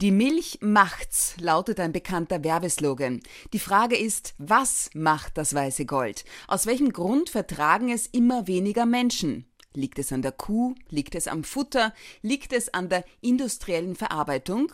Die 0.00 0.12
Milch 0.12 0.60
macht's, 0.62 1.34
lautet 1.38 1.78
ein 1.78 1.92
bekannter 1.92 2.42
Werbeslogan. 2.42 3.20
Die 3.52 3.58
Frage 3.58 3.98
ist, 3.98 4.34
was 4.38 4.88
macht 4.94 5.36
das 5.36 5.52
weiße 5.52 5.84
Gold? 5.84 6.24
Aus 6.48 6.64
welchem 6.64 6.90
Grund 6.94 7.28
vertragen 7.28 7.90
es 7.90 8.06
immer 8.06 8.46
weniger 8.46 8.86
Menschen? 8.86 9.44
Liegt 9.74 9.98
es 9.98 10.10
an 10.10 10.22
der 10.22 10.32
Kuh? 10.32 10.74
Liegt 10.88 11.14
es 11.14 11.28
am 11.28 11.44
Futter? 11.44 11.92
Liegt 12.22 12.54
es 12.54 12.72
an 12.72 12.88
der 12.88 13.04
industriellen 13.20 13.94
Verarbeitung? 13.94 14.72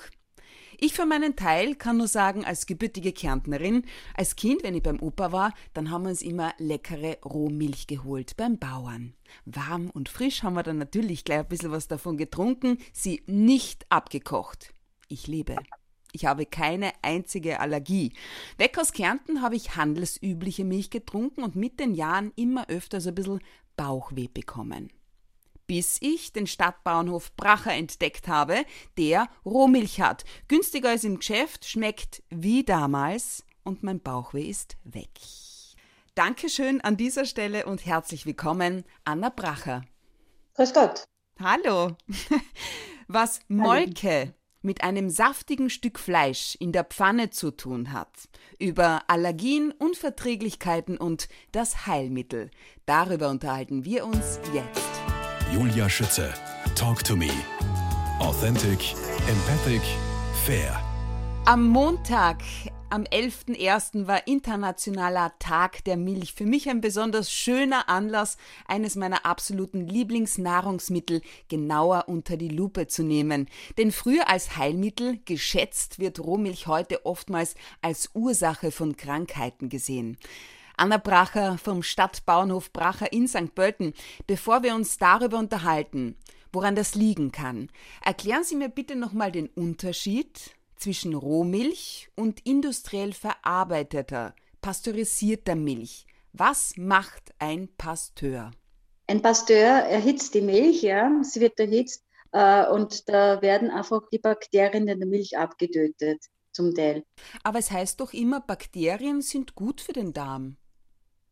Ich 0.78 0.94
für 0.94 1.06
meinen 1.06 1.34
Teil 1.34 1.74
kann 1.74 1.96
nur 1.96 2.06
sagen, 2.06 2.44
als 2.44 2.66
gebürtige 2.66 3.12
Kärntnerin, 3.12 3.82
als 4.14 4.36
Kind, 4.36 4.62
wenn 4.62 4.76
ich 4.76 4.84
beim 4.84 5.02
Opa 5.02 5.32
war, 5.32 5.54
dann 5.74 5.90
haben 5.90 6.04
wir 6.04 6.10
uns 6.10 6.22
immer 6.22 6.54
leckere 6.58 7.18
Rohmilch 7.24 7.88
geholt 7.88 8.36
beim 8.36 8.58
Bauern. 8.58 9.14
Warm 9.44 9.90
und 9.90 10.08
frisch 10.08 10.44
haben 10.44 10.54
wir 10.54 10.62
dann 10.62 10.78
natürlich 10.78 11.24
gleich 11.24 11.40
ein 11.40 11.48
bisschen 11.48 11.72
was 11.72 11.88
davon 11.88 12.16
getrunken, 12.16 12.78
sie 12.92 13.24
nicht 13.26 13.86
abgekocht. 13.88 14.75
Ich 15.08 15.26
lebe. 15.26 15.56
Ich 16.12 16.24
habe 16.24 16.46
keine 16.46 16.92
einzige 17.02 17.60
Allergie. 17.60 18.12
Weg 18.56 18.78
aus 18.78 18.92
Kärnten 18.92 19.42
habe 19.42 19.54
ich 19.54 19.76
handelsübliche 19.76 20.64
Milch 20.64 20.90
getrunken 20.90 21.42
und 21.42 21.56
mit 21.56 21.78
den 21.78 21.94
Jahren 21.94 22.32
immer 22.36 22.68
öfter 22.68 23.00
so 23.00 23.10
ein 23.10 23.14
bisschen 23.14 23.40
Bauchweh 23.76 24.28
bekommen. 24.28 24.90
Bis 25.66 25.98
ich 26.00 26.32
den 26.32 26.46
Stadtbauernhof 26.46 27.36
Bracher 27.36 27.74
entdeckt 27.74 28.28
habe, 28.28 28.64
der 28.96 29.28
Rohmilch 29.44 30.00
hat. 30.00 30.24
Günstiger 30.48 30.90
als 30.90 31.04
im 31.04 31.18
Geschäft, 31.18 31.66
schmeckt 31.66 32.22
wie 32.30 32.64
damals 32.64 33.44
und 33.64 33.82
mein 33.82 34.00
Bauchweh 34.00 34.48
ist 34.48 34.76
weg. 34.84 35.10
Dankeschön 36.14 36.80
an 36.80 36.96
dieser 36.96 37.26
Stelle 37.26 37.66
und 37.66 37.84
herzlich 37.84 38.24
willkommen, 38.24 38.84
Anna 39.04 39.28
Bracher. 39.28 39.84
Grüß 40.54 40.72
Gott. 40.72 41.04
Hallo. 41.38 41.94
Was 43.08 43.40
Molke 43.48 44.34
mit 44.62 44.82
einem 44.82 45.10
saftigen 45.10 45.70
Stück 45.70 45.98
Fleisch 45.98 46.56
in 46.58 46.72
der 46.72 46.84
Pfanne 46.84 47.30
zu 47.30 47.50
tun 47.50 47.92
hat. 47.92 48.10
Über 48.58 49.02
Allergien, 49.06 49.72
Unverträglichkeiten 49.72 50.96
und 50.96 51.28
das 51.52 51.86
Heilmittel. 51.86 52.50
Darüber 52.84 53.28
unterhalten 53.28 53.84
wir 53.84 54.04
uns 54.04 54.40
jetzt. 54.52 54.90
Julia 55.52 55.88
Schütze. 55.88 56.32
Talk 56.74 57.04
to 57.04 57.16
me. 57.16 57.30
Authentic, 58.18 58.94
empathic, 59.28 59.82
fair. 60.44 60.80
Am 61.44 61.68
Montag, 61.68 62.42
am 62.88 63.02
11.01. 63.02 64.06
war 64.06 64.26
Internationaler 64.26 65.32
Tag 65.38 65.84
der 65.84 65.96
Milch. 65.96 66.34
Für 66.34 66.46
mich 66.46 66.68
ein 66.68 66.80
besonders 66.80 67.32
schöner 67.32 67.88
Anlass, 67.88 68.36
eines 68.66 68.96
meiner 68.96 69.26
absoluten 69.26 69.86
Lieblingsnahrungsmittel 69.86 71.20
genauer 71.48 72.04
unter 72.08 72.36
die 72.36 72.48
Lupe 72.48 72.86
zu 72.86 73.02
nehmen. 73.02 73.48
Denn 73.76 73.90
früher 73.90 74.28
als 74.28 74.56
Heilmittel 74.56 75.18
geschätzt 75.24 75.98
wird 75.98 76.20
Rohmilch 76.20 76.66
heute 76.66 77.04
oftmals 77.04 77.54
als 77.82 78.10
Ursache 78.14 78.70
von 78.70 78.96
Krankheiten 78.96 79.68
gesehen. 79.68 80.16
Anna 80.76 80.98
Bracher 80.98 81.58
vom 81.58 81.82
Stadtbauernhof 81.82 82.72
Bracher 82.72 83.12
in 83.12 83.26
St. 83.26 83.54
Pölten. 83.54 83.94
Bevor 84.26 84.62
wir 84.62 84.74
uns 84.74 84.98
darüber 84.98 85.38
unterhalten, 85.38 86.16
woran 86.52 86.76
das 86.76 86.94
liegen 86.94 87.32
kann, 87.32 87.68
erklären 88.04 88.44
Sie 88.44 88.56
mir 88.56 88.68
bitte 88.68 88.94
nochmal 88.94 89.32
den 89.32 89.48
Unterschied 89.48 90.55
zwischen 90.76 91.14
Rohmilch 91.14 92.08
und 92.14 92.44
industriell 92.46 93.12
verarbeiteter, 93.12 94.34
pasteurisierter 94.60 95.54
Milch. 95.54 96.06
Was 96.32 96.74
macht 96.76 97.34
ein 97.38 97.68
Pasteur? 97.76 98.50
Ein 99.06 99.22
Pasteur 99.22 99.84
erhitzt 99.84 100.34
die 100.34 100.40
Milch, 100.40 100.82
ja, 100.82 101.10
sie 101.22 101.40
wird 101.40 101.58
erhitzt 101.58 102.04
äh, 102.32 102.68
und 102.68 103.08
da 103.08 103.40
werden 103.40 103.70
einfach 103.70 104.02
die 104.12 104.18
Bakterien 104.18 104.88
in 104.88 104.98
der 104.98 105.08
Milch 105.08 105.38
abgetötet, 105.38 106.24
zum 106.52 106.74
Teil. 106.74 107.04
Aber 107.44 107.58
es 107.58 107.70
heißt 107.70 108.00
doch 108.00 108.12
immer, 108.12 108.40
Bakterien 108.40 109.22
sind 109.22 109.54
gut 109.54 109.80
für 109.80 109.92
den 109.92 110.12
Darm. 110.12 110.56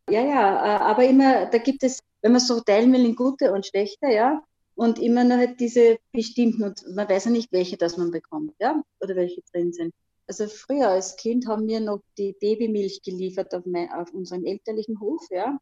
Ja, 0.08 0.20
ja, 0.20 0.64
äh, 0.64 0.78
aber 0.80 1.04
immer, 1.04 1.46
da 1.46 1.58
gibt 1.58 1.82
es, 1.82 2.00
wenn 2.22 2.32
man 2.32 2.40
so 2.40 2.60
teilen 2.60 2.92
will 2.92 3.04
in 3.04 3.16
gute 3.16 3.52
und 3.52 3.66
schlechte, 3.66 4.06
ja, 4.06 4.42
und 4.76 4.98
immer 4.98 5.24
nur 5.24 5.38
halt 5.38 5.60
diese 5.60 5.98
bestimmten, 6.12 6.64
und 6.64 6.84
man 6.94 7.08
weiß 7.08 7.26
ja 7.26 7.30
nicht, 7.30 7.52
welche 7.52 7.76
das 7.76 7.96
man 7.96 8.10
bekommt, 8.10 8.54
ja, 8.58 8.82
oder 9.00 9.14
welche 9.16 9.42
drin 9.52 9.72
sind. 9.72 9.94
Also 10.26 10.46
früher 10.46 10.88
als 10.88 11.16
Kind 11.16 11.46
haben 11.46 11.66
wir 11.66 11.80
noch 11.80 12.00
die 12.16 12.34
Babymilch 12.40 13.02
geliefert 13.02 13.54
auf, 13.54 13.66
mein, 13.66 13.90
auf 13.92 14.12
unseren 14.12 14.44
elterlichen 14.44 14.98
Hof, 15.00 15.22
ja. 15.30 15.58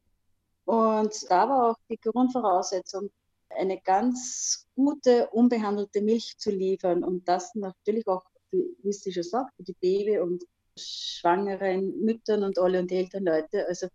Und 0.64 1.12
da 1.28 1.48
war 1.48 1.70
auch 1.70 1.76
die 1.90 1.98
Grundvoraussetzung, 1.98 3.10
eine 3.50 3.80
ganz 3.80 4.66
gute, 4.74 5.28
unbehandelte 5.30 6.00
Milch 6.00 6.38
zu 6.38 6.50
liefern 6.50 7.04
und 7.04 7.28
das 7.28 7.54
natürlich 7.54 8.06
auch, 8.06 8.24
wie 8.50 8.92
sie 8.92 9.12
schon 9.12 9.22
sagt, 9.24 9.54
für 9.56 9.62
die 9.62 9.76
Baby- 9.80 10.20
und 10.20 10.44
schwangeren 10.78 12.00
Müttern 12.00 12.44
und 12.44 12.58
alle 12.58 12.80
und 12.80 12.90
die 12.90 12.96
Elternleute, 12.96 13.66
also 13.68 13.88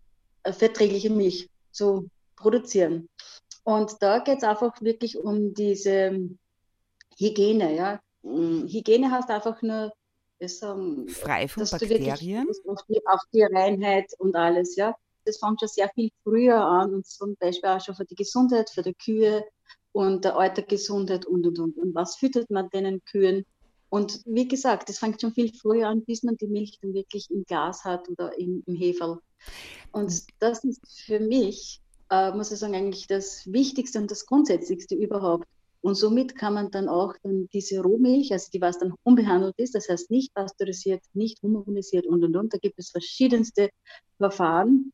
verträgliche 0.43 1.09
Milch 1.09 1.49
zu 1.71 2.09
produzieren. 2.35 3.09
Und 3.67 4.01
da 4.01 4.19
geht 4.19 4.37
es 4.37 4.43
einfach 4.45 4.81
wirklich 4.81 5.17
um 5.17 5.53
diese 5.53 6.29
Hygiene. 7.19 7.75
Ja? 7.75 7.99
Mm, 8.21 8.65
Hygiene 8.65 9.11
heißt 9.11 9.29
einfach 9.29 9.61
nur, 9.61 9.91
sagen, 10.39 11.05
frei 11.09 11.49
von 11.49 11.67
Bakterien. 11.69 12.47
Auf 12.65 12.79
die, 12.87 13.05
auf 13.05 13.19
die 13.33 13.43
Reinheit 13.43 14.13
und 14.19 14.37
alles. 14.37 14.77
Ja? 14.77 14.95
Das 15.25 15.39
fängt 15.39 15.59
schon 15.59 15.67
sehr 15.67 15.89
viel 15.89 16.11
früher 16.23 16.63
an 16.63 16.93
und 16.93 17.05
zum 17.07 17.35
Beispiel 17.41 17.69
auch 17.69 17.81
schon 17.83 17.95
für 17.95 18.05
die 18.05 18.15
Gesundheit, 18.15 18.69
für 18.69 18.83
die 18.83 18.93
Kühe 18.93 19.43
und 19.91 20.23
der 20.23 20.37
Altergesundheit 20.37 21.25
und 21.25 21.45
und 21.45 21.59
und. 21.59 21.77
Und 21.77 21.93
was 21.93 22.15
füttert 22.15 22.49
man 22.49 22.69
den 22.69 23.03
Kühen? 23.03 23.45
Und 23.89 24.21
wie 24.23 24.47
gesagt, 24.47 24.87
das 24.87 24.99
fängt 24.99 25.19
schon 25.19 25.33
viel 25.33 25.53
früher 25.53 25.89
an, 25.89 26.05
bis 26.05 26.23
man 26.23 26.37
die 26.37 26.47
Milch 26.47 26.79
dann 26.81 26.93
wirklich 26.93 27.29
im 27.31 27.43
Glas 27.43 27.83
hat 27.83 28.07
oder 28.07 28.31
im, 28.39 28.63
im 28.65 28.75
Heferl. 28.75 29.19
Und 29.91 30.23
das 30.39 30.63
ist 30.63 31.01
für 31.05 31.19
mich, 31.19 31.81
äh, 32.09 32.31
muss 32.31 32.51
ich 32.51 32.59
sagen, 32.59 32.75
eigentlich 32.75 33.07
das 33.07 33.51
Wichtigste 33.51 33.99
und 33.99 34.11
das 34.11 34.25
Grundsätzlichste 34.25 34.95
überhaupt. 34.95 35.47
Und 35.81 35.95
somit 35.95 36.35
kann 36.35 36.53
man 36.53 36.71
dann 36.71 36.89
auch 36.89 37.13
dann 37.23 37.47
diese 37.53 37.81
Rohmilch, 37.81 38.33
also 38.33 38.49
die 38.51 38.61
was 38.61 38.79
dann 38.79 38.93
unbehandelt 39.03 39.55
ist, 39.57 39.75
das 39.75 39.87
heißt 39.87 40.11
nicht 40.11 40.33
pasteurisiert, 40.33 41.01
nicht 41.13 41.41
homogenisiert 41.43 42.05
und 42.07 42.23
und 42.23 42.35
und, 42.35 42.53
da 42.53 42.57
gibt 42.57 42.79
es 42.79 42.89
verschiedenste 42.89 43.69
Verfahren. 44.17 44.91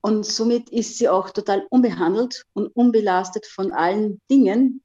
Und 0.00 0.26
somit 0.26 0.70
ist 0.70 0.98
sie 0.98 1.08
auch 1.08 1.30
total 1.30 1.66
unbehandelt 1.70 2.44
und 2.54 2.68
unbelastet 2.74 3.46
von 3.46 3.72
allen 3.72 4.20
Dingen, 4.30 4.82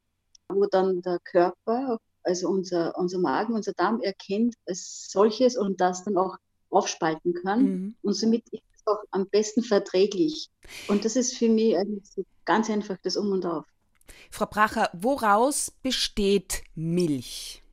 wo 0.48 0.66
dann 0.66 1.02
der 1.02 1.20
Körper 1.24 2.00
also 2.24 2.50
unser, 2.50 2.98
unser 2.98 3.20
Magen, 3.20 3.54
unser 3.54 3.74
Darm 3.74 4.02
erkennt 4.02 4.56
als 4.68 5.10
solches 5.10 5.58
und 5.58 5.82
das 5.82 6.04
dann 6.04 6.18
auch 6.18 6.38
aufspalten 6.70 7.34
kann. 7.34 7.64
Mhm. 7.64 7.96
Und 8.02 8.14
somit 8.14 8.48
ist 8.50 8.64
auch 8.90 9.04
am 9.12 9.28
besten 9.30 9.64
verträglich. 9.64 10.50
Und 10.88 11.06
das 11.06 11.16
ist 11.16 11.38
für 11.38 11.50
mich 11.50 11.78
eigentlich 11.78 12.06
so 12.06 12.24
ganz 12.46 12.70
einfach 12.70 12.98
das 13.04 13.16
Um 13.16 13.32
und 13.32 13.46
Auf. 13.46 13.66
Frau 14.32 14.46
Bracher, 14.46 14.90
woraus 14.94 15.72
besteht 15.84 16.64
Milch? 16.76 17.64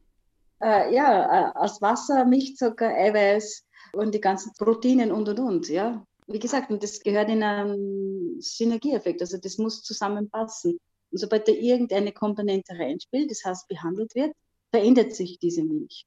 Äh, 0.63 0.95
ja, 0.95 1.51
äh, 1.51 1.53
aus 1.55 1.83
Wasser, 1.83 2.25
Milchzucker, 2.25 2.89
Eiweiß 2.89 3.65
und 3.93 4.15
die 4.15 4.21
ganzen 4.21 4.53
Proteinen 4.55 5.13
und 5.13 5.29
und 5.29 5.39
und, 5.39 5.69
ja. 5.69 6.05
Wie 6.27 6.39
gesagt, 6.39 6.71
und 6.71 6.83
das 6.83 7.01
gehört 7.01 7.29
in 7.29 7.43
einen 7.43 8.41
Synergieeffekt, 8.41 9.21
also 9.21 9.39
das 9.39 9.59
muss 9.59 9.83
zusammenpassen. 9.83 10.79
Und 11.11 11.19
sobald 11.19 11.47
da 11.47 11.53
irgendeine 11.53 12.13
Komponente 12.13 12.75
reinspielt, 12.77 13.31
das 13.31 13.45
heißt 13.45 13.69
behandelt 13.69 14.15
wird, 14.15 14.33
verändert 14.71 15.15
sich 15.15 15.39
diese 15.39 15.63
Milch. 15.63 16.07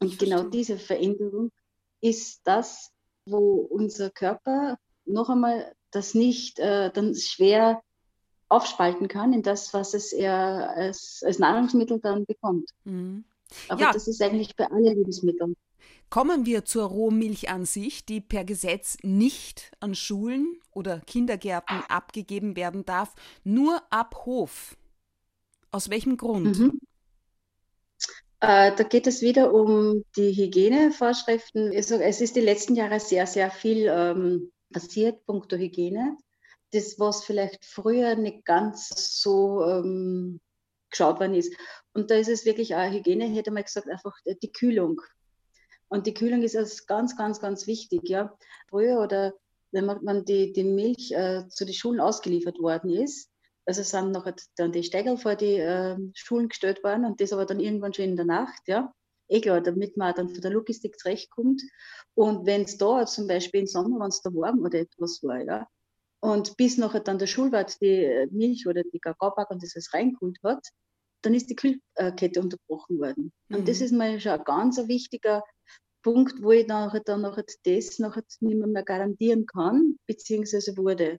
Und 0.00 0.18
genau 0.18 0.42
diese 0.42 0.78
Veränderung 0.78 1.52
ist 2.00 2.40
das, 2.44 2.90
wo 3.26 3.66
unser 3.70 4.10
Körper 4.10 4.78
noch 5.04 5.28
einmal 5.28 5.74
das 5.90 6.14
nicht 6.14 6.58
äh, 6.58 6.90
dann 6.90 7.14
schwer 7.14 7.82
aufspalten 8.48 9.08
kann 9.08 9.32
in 9.32 9.42
das, 9.42 9.74
was 9.74 9.94
es 9.94 10.12
er 10.12 10.70
als, 10.76 11.22
als 11.24 11.38
Nahrungsmittel 11.38 11.98
dann 12.00 12.24
bekommt. 12.26 12.70
Mhm. 12.84 13.24
Aber 13.68 13.80
ja. 13.80 13.92
das 13.92 14.08
ist 14.08 14.22
eigentlich 14.22 14.56
bei 14.56 14.66
allen 14.66 14.84
Lebensmitteln. 14.84 15.56
Kommen 16.08 16.46
wir 16.46 16.64
zur 16.64 16.84
Rohmilch 16.84 17.48
an 17.48 17.64
sich, 17.64 18.06
die 18.06 18.20
per 18.20 18.44
Gesetz 18.44 18.96
nicht 19.02 19.72
an 19.80 19.96
Schulen 19.96 20.60
oder 20.70 21.00
Kindergärten 21.00 21.82
abgegeben 21.88 22.54
werden 22.54 22.84
darf, 22.84 23.14
nur 23.42 23.82
ab 23.90 24.24
Hof. 24.24 24.76
Aus 25.72 25.90
welchem 25.90 26.16
Grund? 26.16 26.58
Mhm. 26.58 26.80
Äh, 28.40 28.74
da 28.76 28.84
geht 28.84 29.06
es 29.06 29.22
wieder 29.22 29.52
um 29.52 30.04
die 30.16 30.32
Hygienevorschriften. 30.32 31.72
Also, 31.74 31.96
es 31.96 32.20
ist 32.20 32.36
die 32.36 32.40
letzten 32.40 32.74
Jahre 32.74 33.00
sehr, 33.00 33.26
sehr 33.26 33.50
viel 33.50 33.86
ähm, 33.90 34.52
passiert, 34.72 35.24
punkto 35.24 35.56
Hygiene. 35.56 36.16
Das, 36.72 36.98
was 36.98 37.24
vielleicht 37.24 37.64
früher 37.64 38.16
nicht 38.16 38.44
ganz 38.44 39.20
so 39.22 39.64
ähm, 39.64 40.40
geschaut 40.90 41.20
worden 41.20 41.34
ist. 41.34 41.54
Und 41.94 42.10
da 42.10 42.16
ist 42.16 42.28
es 42.28 42.44
wirklich 42.44 42.74
auch 42.74 42.90
Hygiene, 42.90 43.26
hätte 43.26 43.50
man 43.50 43.62
gesagt, 43.62 43.88
einfach 43.88 44.14
die 44.42 44.52
Kühlung. 44.52 45.00
Und 45.88 46.06
die 46.06 46.14
Kühlung 46.14 46.42
ist 46.42 46.56
also 46.56 46.84
ganz, 46.86 47.16
ganz, 47.16 47.40
ganz 47.40 47.66
wichtig. 47.66 48.08
Ja. 48.08 48.36
Früher 48.68 49.00
oder 49.00 49.34
wenn 49.70 49.86
man 49.86 50.24
die, 50.24 50.52
die 50.52 50.64
Milch 50.64 51.12
äh, 51.12 51.48
zu 51.48 51.64
den 51.64 51.74
Schulen 51.74 52.00
ausgeliefert 52.00 52.58
worden 52.58 52.90
ist, 52.90 53.30
Also 53.66 53.82
sind 53.82 54.12
noch 54.12 54.30
dann 54.56 54.72
die 54.72 54.84
Steigel 54.84 55.18
vor 55.18 55.34
die 55.34 55.56
äh, 55.56 55.96
Schulen 56.14 56.48
gestellt 56.48 56.82
worden 56.84 57.04
und 57.04 57.20
das 57.20 57.32
aber 57.32 57.46
dann 57.46 57.60
irgendwann 57.60 57.92
schon 57.92 58.06
in 58.06 58.16
der 58.16 58.24
Nacht, 58.24 58.62
ja. 58.66 58.92
Eh 59.28 59.40
klar, 59.40 59.60
damit 59.60 59.96
man 59.96 60.14
dann 60.14 60.28
von 60.28 60.40
der 60.40 60.52
Logistik 60.52 61.00
zurechtkommt. 61.00 61.60
Und 62.14 62.46
wenn 62.46 62.62
es 62.62 62.78
da 62.78 63.04
zum 63.06 63.26
Beispiel 63.26 63.62
im 63.62 63.66
Sommer, 63.66 63.98
wenn 63.98 64.08
es 64.08 64.22
da 64.22 64.32
warm 64.32 64.60
oder 64.60 64.78
etwas 64.78 65.20
war, 65.24 65.42
ja, 65.42 65.66
und 66.20 66.56
bis 66.56 66.78
nachher 66.78 67.00
dann 67.00 67.18
der 67.18 67.26
Schulwart 67.26 67.80
die 67.80 68.04
äh, 68.04 68.28
Milch 68.30 68.66
oder 68.66 68.82
die 68.82 68.98
Kakaoback 68.98 69.50
und 69.50 69.62
das 69.62 69.74
alles 69.74 69.92
reingeholt 69.92 70.38
hat, 70.42 70.66
dann 71.22 71.34
ist 71.34 71.50
die 71.50 71.56
Kühlkette 71.56 72.40
unterbrochen 72.40 72.98
worden. 72.98 73.32
Mhm. 73.48 73.56
Und 73.56 73.68
das 73.68 73.80
ist 73.80 73.92
mal 73.92 74.18
schon 74.20 74.32
ein 74.32 74.44
ganz 74.44 74.78
ein 74.78 74.88
wichtiger 74.88 75.42
Punkt, 76.02 76.42
wo 76.42 76.52
ich 76.52 76.66
nachher 76.66 77.00
dann 77.00 77.22
nachher 77.22 77.44
das 77.64 77.98
nachher 77.98 78.22
nicht 78.40 78.58
mehr, 78.58 78.68
mehr 78.68 78.84
garantieren 78.84 79.46
kann, 79.46 79.98
beziehungsweise 80.06 80.76
wurde. 80.76 81.18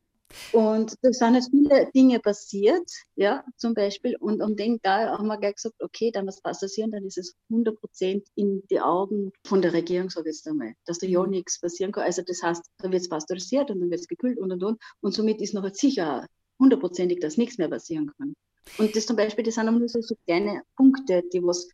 Und 0.52 0.96
da 1.02 1.12
sind 1.12 1.36
jetzt 1.36 1.52
viele 1.52 1.90
Dinge 1.94 2.20
passiert, 2.20 2.90
ja, 3.16 3.44
zum 3.56 3.74
Beispiel. 3.74 4.16
Und 4.18 4.42
um 4.42 4.56
den 4.56 4.80
da 4.84 5.18
haben 5.18 5.28
wir 5.28 5.38
gleich 5.38 5.56
gesagt, 5.56 5.82
okay, 5.82 6.12
dann 6.12 6.28
was 6.28 6.42
passieren, 6.42 6.92
dann 6.92 7.06
ist 7.06 7.18
es 7.18 7.36
100 7.50 7.80
Prozent 7.80 8.28
in 8.36 8.64
die 8.70 8.80
Augen 8.80 9.32
von 9.46 9.62
der 9.62 9.74
Regierung, 9.74 10.10
sage 10.10 10.30
ich 10.30 10.36
jetzt 10.36 10.48
einmal, 10.48 10.74
dass 10.86 11.00
da 11.00 11.08
ja 11.08 11.24
mhm. 11.24 11.32
nichts 11.32 11.60
passieren 11.60 11.92
kann. 11.92 12.04
Also 12.04 12.22
das 12.24 12.44
heißt, 12.44 12.64
dann 12.80 12.92
wird 12.92 13.02
es 13.02 13.10
pasteurisiert 13.10 13.72
und 13.72 13.80
dann 13.80 13.90
wird 13.90 14.02
es 14.02 14.08
gekühlt 14.08 14.38
und 14.38 14.52
und 14.52 14.64
und. 14.64 14.82
Und 15.02 15.14
somit 15.14 15.42
ist 15.42 15.54
noch 15.54 15.68
sicher 15.74 16.26
hundertprozentig, 16.60 17.20
dass 17.20 17.38
nichts 17.38 17.58
mehr 17.58 17.70
passieren 17.70 18.12
kann. 18.18 18.36
Und 18.78 18.96
das 18.96 19.06
zum 19.06 19.16
Beispiel, 19.16 19.46
das 19.46 19.56
sind 19.56 19.66
nur 19.66 19.88
so, 19.88 20.02
so 20.02 20.16
kleine 20.26 20.62
Punkte, 20.76 21.24
die 21.32 21.42
was 21.42 21.70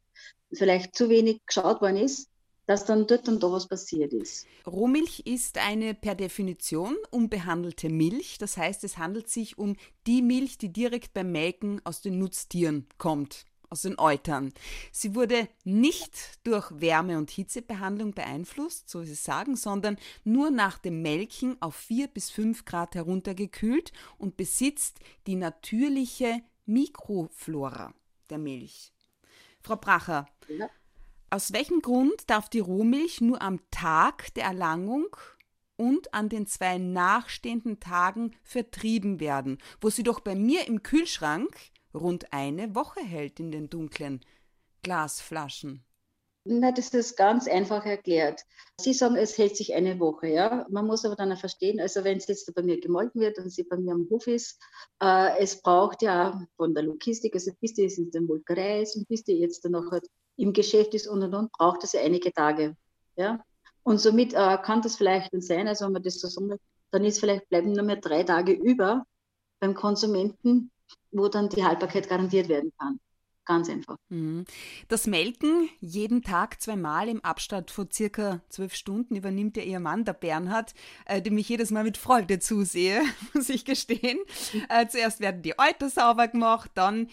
vielleicht 0.54 0.96
zu 0.96 1.10
wenig 1.10 1.40
geschaut 1.46 1.82
worden 1.82 1.98
ist, 1.98 2.30
dass 2.66 2.86
dann 2.86 3.08
dort 3.08 3.28
und 3.28 3.44
da 3.44 3.52
was 3.52 3.68
passiert 3.68 4.14
ist. 4.14 4.46
Rohmilch 4.66 5.22
ist 5.26 5.58
eine 5.58 5.94
per 5.94 6.16
Definition 6.16 6.96
unbehandelte 7.12 7.90
Milch. 7.90 8.38
Das 8.38 8.58
heißt, 8.58 8.84
es 8.84 8.98
handelt 8.98 9.30
sich 9.30 9.58
um 9.58 9.76
die 10.08 10.22
Milch, 10.22 10.58
die 10.58 10.72
direkt 10.72 11.14
beim 11.14 11.32
Melken 11.32 11.82
aus 11.84 12.02
den 12.02 12.20
Nutztieren 12.20 12.88
kommt, 12.98 13.46
aus 13.70 13.82
den 13.82 14.00
Eutern. 14.00 14.54
Sie 14.92 15.14
wurde 15.16 15.50
nicht 15.66 16.40
durch 16.44 16.72
Wärme- 16.80 17.18
und 17.18 17.32
Hitzebehandlung 17.32 18.12
beeinflusst, 18.12 18.90
so 18.90 19.02
ist 19.02 19.12
es 19.12 19.24
sagen, 19.24 19.56
sondern 19.58 19.98
nur 20.24 20.50
nach 20.50 20.78
dem 20.78 21.02
Melken 21.02 21.62
auf 21.62 21.76
4 21.76 22.08
bis 22.08 22.30
5 22.30 22.64
Grad 22.64 22.96
heruntergekühlt 22.96 23.92
und 24.18 24.38
besitzt 24.38 25.00
die 25.28 25.36
natürliche 25.36 26.42
Mikroflora 26.66 27.94
der 28.30 28.38
Milch. 28.38 28.94
Frau 29.62 29.76
Bracher, 29.76 30.28
ja. 30.48 30.70
Aus 31.34 31.52
welchem 31.52 31.82
Grund 31.82 32.30
darf 32.30 32.48
die 32.48 32.60
Rohmilch 32.60 33.20
nur 33.20 33.42
am 33.42 33.60
Tag 33.72 34.32
der 34.36 34.44
Erlangung 34.44 35.08
und 35.78 36.14
an 36.14 36.30
den 36.30 36.46
zwei 36.46 36.78
nachstehenden 36.78 37.80
Tagen 37.80 38.36
vertrieben 38.44 39.20
werden, 39.20 39.58
wo 39.82 39.90
sie 39.90 40.04
doch 40.04 40.20
bei 40.20 40.36
mir 40.36 40.68
im 40.68 40.84
Kühlschrank 40.84 41.58
rund 41.92 42.32
eine 42.32 42.76
Woche 42.76 43.00
hält 43.00 43.40
in 43.40 43.50
den 43.50 43.68
dunklen 43.68 44.22
Glasflaschen? 44.84 45.84
Na, 46.46 46.72
das 46.72 46.94
ist 46.94 47.18
ganz 47.18 47.48
einfach 47.48 47.84
erklärt. 47.84 48.42
Sie 48.80 48.94
sagen, 48.94 49.16
es 49.16 49.36
hält 49.36 49.58
sich 49.58 49.74
eine 49.74 50.00
Woche, 50.00 50.28
ja. 50.28 50.68
Man 50.70 50.86
muss 50.86 51.04
aber 51.04 51.16
dann 51.16 51.32
auch 51.32 51.40
verstehen, 51.40 51.80
also 51.80 52.04
wenn 52.04 52.18
es 52.20 52.28
jetzt 52.28 52.54
bei 52.54 52.62
mir 52.62 52.80
gemolken 52.80 53.22
wird 53.22 53.40
und 53.40 53.50
sie 53.50 53.64
bei 53.64 53.78
mir 53.78 53.94
am 53.94 54.08
Hof 54.12 54.28
ist, 54.28 54.62
äh, 55.02 55.36
es 55.40 55.60
braucht 55.64 56.04
ja 56.04 56.46
von 56.58 56.76
der 56.76 56.84
Logistik, 56.84 57.34
also 57.34 57.54
bis 57.60 57.74
die 57.74 57.82
jetzt 57.82 57.98
in 57.98 58.12
der 58.12 58.22
Molkerei 58.22 58.84
ist 58.84 58.96
und 58.98 59.08
bis 59.08 59.24
die 59.24 59.40
jetzt 59.40 59.66
dann 59.66 59.72
noch 59.72 59.92
im 60.38 60.54
Geschäft 60.54 60.94
ist 60.94 61.08
und 61.08 61.24
und 61.24 61.34
und, 61.34 61.52
braucht 61.52 61.84
es 61.84 61.94
ja 61.94 62.02
einige 62.02 62.32
Tage. 62.32 62.76
Ja? 63.16 63.44
Und 63.84 64.00
somit 64.00 64.34
äh, 64.34 64.58
kann 64.64 64.82
das 64.82 64.96
vielleicht 64.96 65.34
dann 65.34 65.42
sein, 65.42 65.68
also 65.68 65.86
wenn 65.86 65.94
man 65.94 66.04
das 66.04 66.20
so 66.20 66.58
dann 66.92 67.04
ist 67.04 67.20
vielleicht 67.20 67.50
bleiben 67.50 67.72
nur 67.72 67.84
mehr 67.84 67.98
drei 67.98 68.24
Tage 68.24 68.54
über 68.54 69.04
beim 69.60 69.74
Konsumenten, 69.74 70.72
wo 71.12 71.28
dann 71.28 71.50
die 71.50 71.64
Haltbarkeit 71.64 72.08
garantiert 72.08 72.50
werden 72.50 72.72
kann. 72.78 73.00
Ganz 73.46 73.70
einfach. 73.70 73.98
Mhm. 74.08 74.46
Das 74.88 75.06
Melken 75.06 75.70
jeden 75.82 76.22
Tag 76.22 76.62
zweimal 76.62 77.10
im 77.10 77.22
Abstand 77.26 77.72
von 77.72 77.92
circa 77.92 78.42
zwölf 78.48 78.74
Stunden 78.74 79.18
übernimmt 79.18 79.58
ja 79.58 79.64
ihr 79.64 79.82
Mann, 79.82 80.06
der 80.06 80.14
Bernhard, 80.14 80.74
äh, 81.06 81.22
dem 81.22 81.38
ich 81.38 81.50
jedes 81.50 81.70
Mal 81.70 81.84
mit 81.84 81.98
Freude 81.98 82.40
zusehe, 82.40 83.02
muss 83.34 83.50
ich 83.50 83.66
gestehen. 83.66 84.20
Äh, 84.70 84.88
zuerst 84.88 85.20
werden 85.20 85.42
die 85.42 85.60
Euter 85.60 85.90
sauber 85.90 86.30
gemacht, 86.30 86.72
dann 86.76 87.10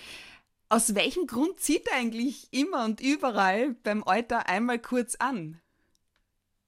aus 0.70 0.94
welchem 0.94 1.26
Grund 1.26 1.60
zieht 1.60 1.88
er 1.88 1.98
eigentlich 1.98 2.48
immer 2.52 2.84
und 2.84 3.00
überall 3.00 3.74
beim 3.82 4.02
Euter 4.06 4.48
einmal 4.48 4.78
kurz 4.78 5.16
an? 5.16 5.60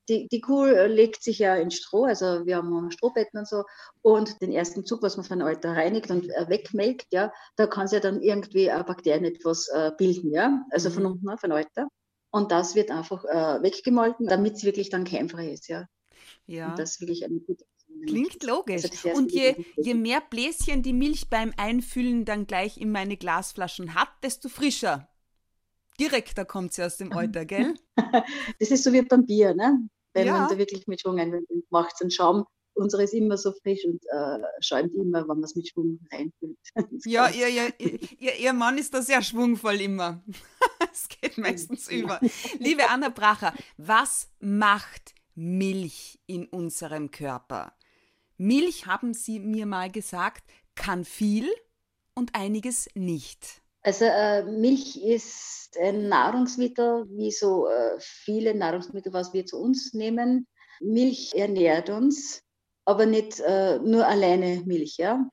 Die, 0.08 0.26
die, 0.26 0.40
Kuh 0.40 0.64
legt 0.64 1.22
sich 1.22 1.38
ja 1.38 1.54
in 1.54 1.70
Stroh, 1.70 2.04
also 2.04 2.44
wir 2.44 2.56
haben 2.56 2.90
Strohbetten 2.90 3.38
und 3.38 3.48
so, 3.48 3.62
und 4.02 4.42
den 4.42 4.50
ersten 4.50 4.84
Zug, 4.84 5.00
was 5.02 5.16
man 5.16 5.24
von 5.24 5.40
Euter 5.42 5.70
reinigt 5.70 6.10
und 6.10 6.28
äh, 6.28 6.48
wegmelkt, 6.48 7.06
ja, 7.12 7.32
da 7.54 7.68
kann 7.68 7.86
sich 7.86 7.96
ja 7.96 8.00
dann 8.00 8.20
irgendwie 8.20 8.66
äh, 8.66 8.82
Bakterien 8.84 9.24
etwas 9.24 9.68
äh, 9.68 9.92
bilden, 9.96 10.32
ja, 10.32 10.66
also 10.70 10.90
mhm. 10.90 10.94
von 10.94 11.06
unten, 11.06 11.38
von 11.38 11.52
Euter. 11.52 11.86
Und 12.32 12.50
das 12.50 12.74
wird 12.74 12.90
einfach 12.90 13.24
äh, 13.24 13.62
weggemolken, 13.62 14.26
damit 14.26 14.54
es 14.54 14.64
wirklich 14.64 14.90
dann 14.90 15.04
keimfrei 15.04 15.50
ist, 15.52 15.68
ja. 15.68 15.86
Ja. 16.46 16.70
Und 16.70 16.78
das 16.80 16.92
ist 16.92 17.00
wirklich 17.00 17.24
eine 17.24 17.38
gute 17.38 17.64
Klingt 18.06 18.42
logisch. 18.42 18.84
Also 18.84 19.10
und 19.10 19.32
je, 19.32 19.54
je 19.76 19.94
mehr 19.94 20.20
Bläschen 20.20 20.82
die 20.82 20.92
Milch 20.92 21.28
beim 21.28 21.52
Einfüllen 21.56 22.24
dann 22.24 22.46
gleich 22.46 22.78
in 22.78 22.90
meine 22.90 23.16
Glasflaschen 23.16 23.94
hat, 23.94 24.08
desto 24.22 24.48
frischer. 24.48 25.08
Direkter 26.00 26.44
kommt 26.44 26.72
sie 26.72 26.84
aus 26.84 26.96
dem 26.96 27.14
Euter, 27.14 27.44
gell? 27.44 27.74
Das 28.58 28.70
ist 28.70 28.84
so 28.84 28.92
wie 28.92 29.02
beim 29.02 29.26
Bier, 29.26 29.54
ne? 29.54 29.88
Wenn 30.14 30.26
ja. 30.26 30.38
man 30.38 30.48
da 30.48 30.58
wirklich 30.58 30.86
mit 30.86 31.00
Schwung 31.00 31.18
einwirkt, 31.18 31.46
macht 31.70 31.94
es 31.94 32.00
einen 32.00 32.10
Schaum. 32.10 32.44
Unsere 32.74 33.02
ist 33.02 33.12
immer 33.12 33.36
so 33.36 33.52
frisch 33.52 33.84
und 33.84 34.02
äh, 34.06 34.38
schäumt 34.60 34.94
immer, 34.94 35.20
wenn 35.20 35.26
man 35.26 35.44
es 35.44 35.54
mit 35.54 35.68
Schwung 35.68 36.00
reinfüllt. 36.10 36.58
Ja, 37.04 37.28
ihr, 37.28 37.48
ihr, 37.48 37.72
ihr, 38.18 38.36
ihr 38.36 38.52
Mann 38.52 38.78
ist 38.78 38.94
da 38.94 39.02
sehr 39.02 39.22
schwungvoll 39.22 39.80
immer. 39.80 40.22
Es 40.92 41.08
geht 41.08 41.38
meistens 41.38 41.88
über. 41.88 42.20
Liebe 42.58 42.90
Anna 42.90 43.08
Bracher, 43.08 43.54
was 43.76 44.30
macht 44.40 45.14
Milch 45.34 46.18
in 46.26 46.46
unserem 46.46 47.10
Körper? 47.10 47.72
Milch, 48.36 48.86
haben 48.86 49.14
Sie 49.14 49.40
mir 49.40 49.66
mal 49.66 49.90
gesagt, 49.90 50.44
kann 50.74 51.04
viel 51.04 51.48
und 52.14 52.34
einiges 52.34 52.88
nicht. 52.94 53.62
Also 53.82 54.04
äh, 54.04 54.44
Milch 54.44 54.96
ist 55.02 55.76
ein 55.80 56.08
Nahrungsmittel, 56.08 57.06
wie 57.10 57.32
so 57.32 57.68
äh, 57.68 57.96
viele 57.98 58.54
Nahrungsmittel, 58.54 59.12
was 59.12 59.32
wir 59.32 59.44
zu 59.44 59.58
uns 59.58 59.92
nehmen. 59.92 60.46
Milch 60.80 61.32
ernährt 61.34 61.90
uns, 61.90 62.42
aber 62.84 63.06
nicht 63.06 63.40
äh, 63.40 63.78
nur 63.80 64.06
alleine 64.06 64.62
Milch, 64.64 64.96
ja. 64.98 65.28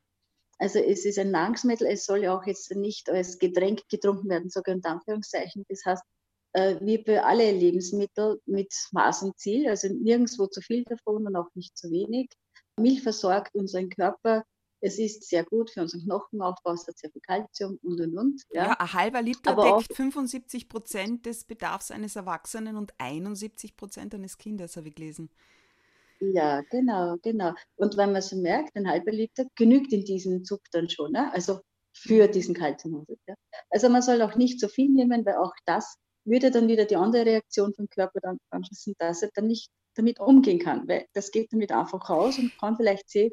Also 0.57 0.79
es 0.79 1.05
ist 1.05 1.17
ein 1.17 1.31
Nahrungsmittel, 1.31 1.87
es 1.87 2.05
soll 2.05 2.23
ja 2.23 2.37
auch 2.37 2.45
jetzt 2.45 2.75
nicht 2.75 3.09
als 3.09 3.39
Getränk 3.39 3.87
getrunken 3.87 4.29
werden, 4.29 4.49
sogar 4.49 4.75
in 4.75 4.83
Anführungszeichen. 4.83 5.65
Das 5.69 5.85
heißt, 5.85 6.03
äh, 6.53 6.75
wie 6.81 6.97
bei 6.97 7.23
alle 7.23 7.51
Lebensmittel 7.51 8.41
mit 8.45 8.73
Maß 8.91 9.23
und 9.23 9.37
Ziel, 9.37 9.69
also 9.69 9.87
nirgendwo 9.87 10.47
zu 10.47 10.61
viel 10.61 10.83
davon 10.83 11.27
und 11.27 11.35
auch 11.35 11.49
nicht 11.53 11.77
zu 11.77 11.89
wenig. 11.91 12.29
Milch 12.79 13.01
versorgt 13.01 13.55
unseren 13.55 13.89
Körper. 13.89 14.43
Es 14.81 14.97
ist 14.97 15.27
sehr 15.27 15.43
gut 15.43 15.69
für 15.69 15.81
unseren 15.81 16.03
Knochenaufbau, 16.03 16.71
es 16.71 16.87
hat 16.87 16.97
sehr 16.97 17.11
viel 17.11 17.21
Kalzium 17.21 17.77
und 17.83 17.99
und 17.99 18.17
und. 18.17 18.43
Ja, 18.51 18.67
ja 18.67 18.73
ein 18.79 18.93
halber 18.93 19.21
Liter 19.21 19.51
Aber 19.51 19.77
deckt 19.77 19.93
75 19.93 20.69
Prozent 20.69 21.25
des 21.25 21.43
Bedarfs 21.43 21.91
eines 21.91 22.15
Erwachsenen 22.15 22.77
und 22.77 22.93
71 22.97 23.75
Prozent 23.75 24.15
eines 24.15 24.37
Kindes, 24.37 24.77
habe 24.77 24.87
ich 24.87 24.95
gelesen. 24.95 25.29
Ja, 26.21 26.61
genau, 26.69 27.17
genau. 27.21 27.53
Und 27.75 27.97
wenn 27.97 28.11
man 28.11 28.21
so 28.21 28.35
merkt, 28.37 28.75
ein 28.75 28.89
halber 28.89 29.11
Liter 29.11 29.45
genügt 29.55 29.93
in 29.93 30.03
diesem 30.03 30.43
Zug 30.43 30.61
dann 30.71 30.89
schon, 30.89 31.11
ne? 31.11 31.31
also 31.33 31.61
für 31.93 32.27
diesen 32.27 32.55
Kalziumhaushalt. 32.55 33.19
Ja? 33.27 33.35
Also 33.69 33.89
man 33.89 34.01
soll 34.01 34.21
auch 34.21 34.35
nicht 34.35 34.59
so 34.59 34.67
viel 34.67 34.89
nehmen, 34.89 35.25
weil 35.25 35.35
auch 35.35 35.53
das 35.65 35.95
würde 36.29 36.51
dann 36.51 36.67
wieder 36.67 36.85
die 36.85 36.95
andere 36.95 37.25
Reaktion 37.25 37.73
vom 37.73 37.89
Körper 37.89 38.19
dann 38.21 38.37
anschließen, 38.49 38.95
dass 38.97 39.23
er 39.23 39.29
dann 39.33 39.47
nicht 39.47 39.69
damit 39.95 40.19
umgehen 40.19 40.59
kann, 40.59 40.87
weil 40.87 41.07
das 41.13 41.31
geht 41.31 41.51
damit 41.51 41.71
einfach 41.71 42.09
raus 42.09 42.37
und 42.37 42.57
kann 42.57 42.77
vielleicht 42.77 43.09
sehen, 43.09 43.31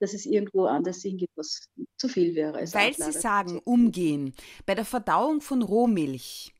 dass 0.00 0.14
es 0.14 0.26
irgendwo 0.26 0.64
anders 0.64 1.02
hingeht, 1.02 1.30
was 1.36 1.68
zu 1.96 2.08
viel 2.08 2.34
wäre. 2.34 2.64
Weil 2.72 2.94
Sie 2.94 3.12
sagen, 3.12 3.60
umgehen. 3.64 4.34
Bei 4.66 4.74
der 4.74 4.84
Verdauung 4.86 5.40
von 5.40 5.62
Rohmilch 5.62 6.52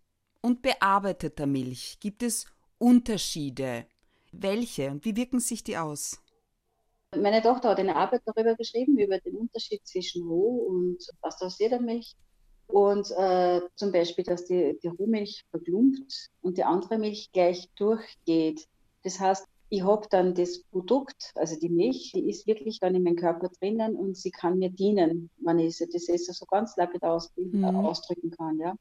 und 0.43 0.63
bearbeiteter 0.63 1.47
Milch 1.47 1.99
gibt 2.01 2.23
es 2.23 2.47
Unterschiede. 2.79 3.87
Welche 4.33 4.91
und 4.91 5.05
wie 5.05 5.17
wirken 5.17 5.41
sich 5.41 5.65
die 5.65 5.77
aus? 5.77 6.21
Meine 7.17 7.43
Tochter 7.43 7.71
hat 7.71 7.81
eine 7.81 7.97
Arbeit 7.97 8.23
darüber 8.25 8.55
geschrieben, 8.55 8.97
über 8.99 9.19
den 9.19 9.37
Unterschied 9.37 9.85
zwischen 9.85 10.23
Roh- 10.29 10.67
und 10.69 10.99
pasteurisierter 11.21 11.81
Milch. 11.81 12.15
Und 12.73 13.11
äh, 13.13 13.61
zum 13.75 13.93
Beispiel, 13.93 14.25
dass 14.25 14.47
die, 14.47 14.79
die 14.83 14.89
Rohmilch 14.89 15.45
verklumpt 15.51 16.31
und 16.43 16.59
die 16.59 16.65
andere 16.65 16.99
Milch 16.99 17.31
gleich 17.33 17.69
durchgeht. 17.77 18.69
Das 19.03 19.19
heißt, 19.19 19.47
ich 19.71 19.83
habe 19.83 20.07
dann 20.11 20.35
das 20.35 20.59
Produkt, 20.65 21.33
also 21.37 21.59
die 21.59 21.69
Milch, 21.69 22.13
die 22.13 22.29
ist 22.29 22.47
wirklich 22.47 22.81
dann 22.81 22.95
in 22.95 23.05
meinem 23.05 23.17
Körper 23.17 23.49
drinnen 23.49 23.95
und 23.95 24.17
sie 24.17 24.33
kann 24.33 24.59
mir 24.59 24.71
dienen, 24.71 25.31
wenn 25.39 25.59
ich 25.61 25.79
das 25.79 26.09
Essen 26.09 26.35
so 26.35 26.45
ganz 26.47 26.77
lapid 26.77 27.03
aus, 27.05 27.31
mhm. 27.37 27.65
ausdrücken 27.65 28.33
kann. 28.33 28.59
Ja. 28.59 28.75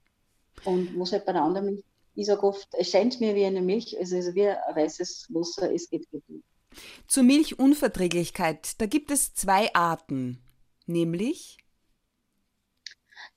Und 0.65 0.99
was 0.99 1.11
halt 1.11 1.25
bei 1.25 1.33
der 1.33 1.43
anderen 1.43 1.67
Milch, 1.67 1.83
ich 2.15 2.25
sage 2.25 2.43
oft, 2.43 2.67
es 2.73 2.89
scheint 2.89 3.19
mir 3.19 3.35
wie 3.35 3.45
eine 3.45 3.61
Milch, 3.61 3.97
also, 3.99 4.15
also 4.15 4.33
wie 4.33 4.47
ein 4.47 4.75
weißes 4.75 5.27
Wasser, 5.29 5.71
es 5.73 5.89
geht 5.89 6.09
gut. 6.11 6.23
Zur 7.07 7.23
Milchunverträglichkeit, 7.23 8.81
da 8.81 8.87
gibt 8.87 9.11
es 9.11 9.33
zwei 9.35 9.73
Arten, 9.73 10.39
nämlich 10.85 11.57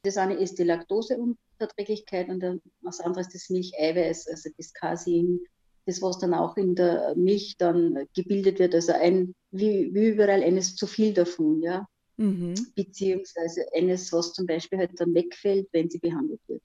Das 0.05 0.17
eine 0.17 0.35
ist 0.35 0.59
die 0.59 0.65
Laktoseunverträglichkeit 0.65 2.29
und 2.29 2.41
dann 2.41 2.61
was 2.81 3.01
anderes 3.01 3.29
das 3.29 3.49
Milcheiweiß, 3.51 4.27
also 4.29 4.51
das 4.57 4.73
Casein, 4.73 5.39
das 5.87 6.03
was 6.03 6.19
dann 6.19 6.35
auch 6.35 6.57
in 6.57 6.75
der 6.75 7.15
Milch 7.17 7.57
dann 7.57 8.07
gebildet 8.15 8.59
wird, 8.59 8.75
also 8.75 8.93
ein, 8.93 9.35
wie, 9.53 9.95
wie 9.95 10.09
überall 10.09 10.43
eines 10.43 10.75
zu 10.75 10.87
viel 10.87 11.15
davon, 11.15 11.63
ja. 11.63 11.87
Mhm. 12.17 12.55
Beziehungsweise 12.75 13.65
eines, 13.75 14.13
was 14.13 14.33
zum 14.33 14.47
Beispiel 14.47 14.79
halt 14.79 14.91
dann 14.97 15.15
wegfällt, 15.15 15.69
wenn 15.73 15.89
sie 15.89 15.99
behandelt 15.99 16.41
wird. 16.47 16.63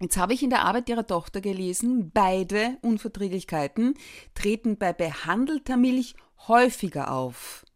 Jetzt 0.00 0.16
habe 0.16 0.32
ich 0.32 0.42
in 0.42 0.50
der 0.50 0.64
Arbeit 0.64 0.88
Ihrer 0.88 1.06
Tochter 1.06 1.42
gelesen, 1.42 2.10
beide 2.12 2.78
Unverträglichkeiten 2.80 3.94
treten 4.34 4.78
bei 4.78 4.94
behandelter 4.94 5.76
Milch 5.76 6.14
häufiger 6.48 7.12
auf. 7.12 7.66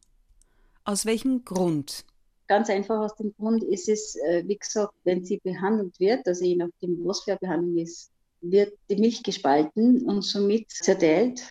Aus 0.84 1.04
welchem 1.04 1.44
Grund? 1.44 2.06
Ganz 2.46 2.68
einfach 2.68 2.98
aus 2.98 3.16
dem 3.16 3.34
Grund 3.36 3.64
ist 3.64 3.88
es, 3.88 4.16
äh, 4.16 4.44
wie 4.46 4.56
gesagt, 4.56 4.94
wenn 5.04 5.24
sie 5.24 5.40
behandelt 5.42 5.98
wird, 5.98 6.26
also 6.26 6.44
je 6.44 6.56
nachdem, 6.56 7.04
was 7.04 7.20
für 7.20 7.32
eine 7.32 7.40
Behandlung 7.40 7.78
ist, 7.78 8.10
wird 8.42 8.76
die 8.90 8.96
Milch 8.96 9.22
gespalten 9.22 10.04
und 10.04 10.22
somit 10.22 10.70
zerteilt. 10.70 11.48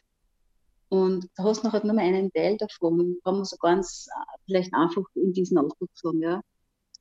Und 0.89 1.27
da 1.35 1.45
hast 1.45 1.63
du 1.63 1.67
noch 1.67 1.83
nur 1.83 1.93
mal 1.93 2.03
einen 2.03 2.31
Teil 2.31 2.57
davon, 2.57 3.17
kann 3.23 3.35
man 3.35 3.45
so 3.45 3.57
ganz 3.57 4.07
äh, 4.07 4.37
vielleicht 4.45 4.73
einfach 4.73 5.03
in 5.15 5.33
diesen 5.33 5.57
Ausdruck 5.57 5.89
sagen, 5.95 6.21
ja. 6.21 6.41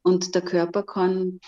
Und 0.03 0.35
der 0.35 0.43
Körper 0.43 0.83
kann 0.83 1.41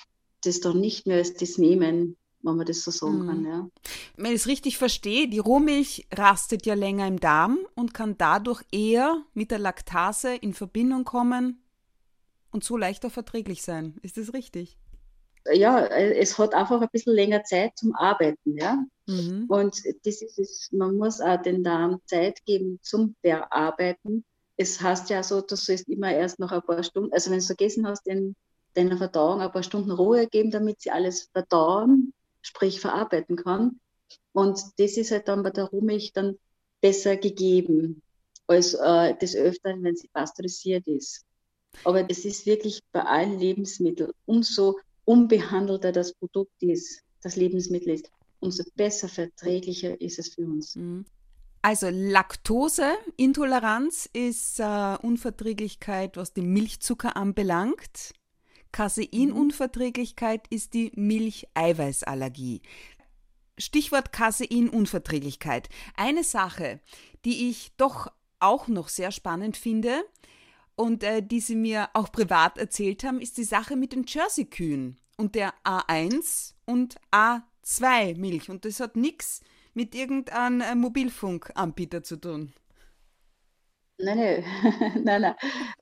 das 0.42 0.60
dann 0.60 0.78
nicht 0.78 1.06
mehr 1.06 1.16
als 1.16 1.34
das 1.34 1.56
nehmen, 1.56 2.16
wenn 2.42 2.56
man 2.56 2.66
das 2.66 2.82
so 2.82 2.90
sagen 2.90 3.22
mhm. 3.22 3.26
kann. 3.26 3.44
Ja. 3.46 3.68
Wenn 4.16 4.32
ich 4.32 4.42
es 4.42 4.46
richtig 4.46 4.76
verstehe, 4.76 5.28
die 5.28 5.38
Rohmilch 5.38 6.06
rastet 6.12 6.66
ja 6.66 6.74
länger 6.74 7.08
im 7.08 7.18
Darm 7.18 7.58
und 7.74 7.94
kann 7.94 8.18
dadurch 8.18 8.62
eher 8.70 9.22
mit 9.32 9.50
der 9.50 9.58
Laktase 9.58 10.34
in 10.34 10.52
Verbindung 10.52 11.04
kommen 11.04 11.63
und 12.54 12.64
so 12.64 12.76
leichter 12.76 13.10
verträglich 13.10 13.62
sein. 13.62 13.98
Ist 14.02 14.16
das 14.16 14.32
richtig? 14.32 14.78
Ja, 15.52 15.84
es 15.86 16.38
hat 16.38 16.54
einfach 16.54 16.80
ein 16.80 16.88
bisschen 16.90 17.12
länger 17.12 17.42
Zeit 17.44 17.76
zum 17.76 17.94
Arbeiten, 17.94 18.56
ja. 18.56 18.82
Mhm. 19.06 19.44
Und 19.48 19.76
das 20.04 20.22
ist 20.22 20.38
es, 20.38 20.68
man 20.72 20.96
muss 20.96 21.20
auch 21.20 21.42
den 21.42 21.62
Darm 21.62 22.00
Zeit 22.06 22.42
geben 22.46 22.78
zum 22.80 23.14
Verarbeiten. 23.20 24.24
Es 24.56 24.80
heißt 24.80 25.10
ja 25.10 25.22
so, 25.22 25.42
du 25.42 25.56
sollst 25.56 25.88
immer 25.88 26.12
erst 26.12 26.38
noch 26.38 26.52
ein 26.52 26.62
paar 26.62 26.82
Stunden, 26.82 27.12
also 27.12 27.30
wenn 27.30 27.40
du 27.40 27.44
so 27.44 27.54
gegessen 27.54 27.86
hast, 27.86 28.06
den 28.06 28.36
deiner 28.74 28.96
Verdauung 28.96 29.40
ein 29.40 29.52
paar 29.52 29.62
Stunden 29.62 29.90
Ruhe 29.90 30.26
geben, 30.28 30.50
damit 30.50 30.80
sie 30.80 30.90
alles 30.90 31.28
verdauen, 31.32 32.14
sprich 32.40 32.80
verarbeiten 32.80 33.36
kann. 33.36 33.80
Und 34.32 34.60
das 34.78 34.96
ist 34.96 35.10
halt 35.10 35.28
dann 35.28 35.42
bei 35.42 35.50
der 35.50 35.64
Rohmilch 35.64 36.12
dann 36.12 36.38
besser 36.80 37.16
gegeben 37.16 38.00
als 38.46 38.74
äh, 38.74 39.16
des 39.16 39.34
Öfteren, 39.36 39.82
wenn 39.82 39.96
sie 39.96 40.08
pasteurisiert 40.08 40.86
ist. 40.86 41.24
Aber 41.82 42.02
das 42.02 42.24
ist 42.24 42.46
wirklich 42.46 42.80
bei 42.92 43.02
allen 43.02 43.38
Lebensmitteln, 43.38 44.12
umso 44.26 44.78
unbehandelter 45.04 45.92
das 45.92 46.14
Produkt 46.14 46.62
ist, 46.62 47.02
das 47.22 47.36
Lebensmittel 47.36 47.92
ist, 47.94 48.10
umso 48.40 48.64
besser 48.74 49.08
verträglicher 49.08 50.00
ist 50.00 50.18
es 50.18 50.34
für 50.34 50.42
uns. 50.42 50.74
Mhm. 50.76 51.04
Also 51.62 51.88
Laktoseintoleranz 51.88 54.10
ist 54.12 54.60
äh, 54.60 54.96
Unverträglichkeit, 55.00 56.18
was 56.18 56.34
den 56.34 56.52
Milchzucker 56.52 57.16
anbelangt. 57.16 58.12
Caseinunverträglichkeit 58.70 60.46
ist 60.50 60.74
die 60.74 60.92
Milcheiweißallergie. 60.94 62.60
Stichwort 63.56 64.12
Caseinunverträglichkeit. 64.12 65.70
Eine 65.96 66.22
Sache, 66.22 66.80
die 67.24 67.48
ich 67.48 67.72
doch 67.78 68.08
auch 68.40 68.68
noch 68.68 68.90
sehr 68.90 69.10
spannend 69.10 69.56
finde 69.56 70.04
und 70.76 71.02
äh, 71.04 71.22
die 71.22 71.40
Sie 71.40 71.56
mir 71.56 71.88
auch 71.94 72.10
privat 72.10 72.58
erzählt 72.58 73.04
haben, 73.04 73.20
ist 73.20 73.38
die 73.38 73.44
Sache 73.44 73.76
mit 73.76 73.92
den 73.92 74.04
Jersey-Kühen 74.06 74.96
und 75.16 75.34
der 75.34 75.54
A1 75.64 76.54
und 76.66 76.96
A2 77.12 78.16
Milch. 78.16 78.50
Und 78.50 78.64
das 78.64 78.80
hat 78.80 78.96
nichts 78.96 79.40
mit 79.74 79.94
irgendeinem 79.94 80.60
äh, 80.60 80.74
Mobilfunkanbieter 80.74 82.02
zu 82.02 82.16
tun. 82.16 82.52
Nein, 83.98 84.18
nein, 84.18 84.44
nein, 85.04 85.22
nein. 85.22 85.34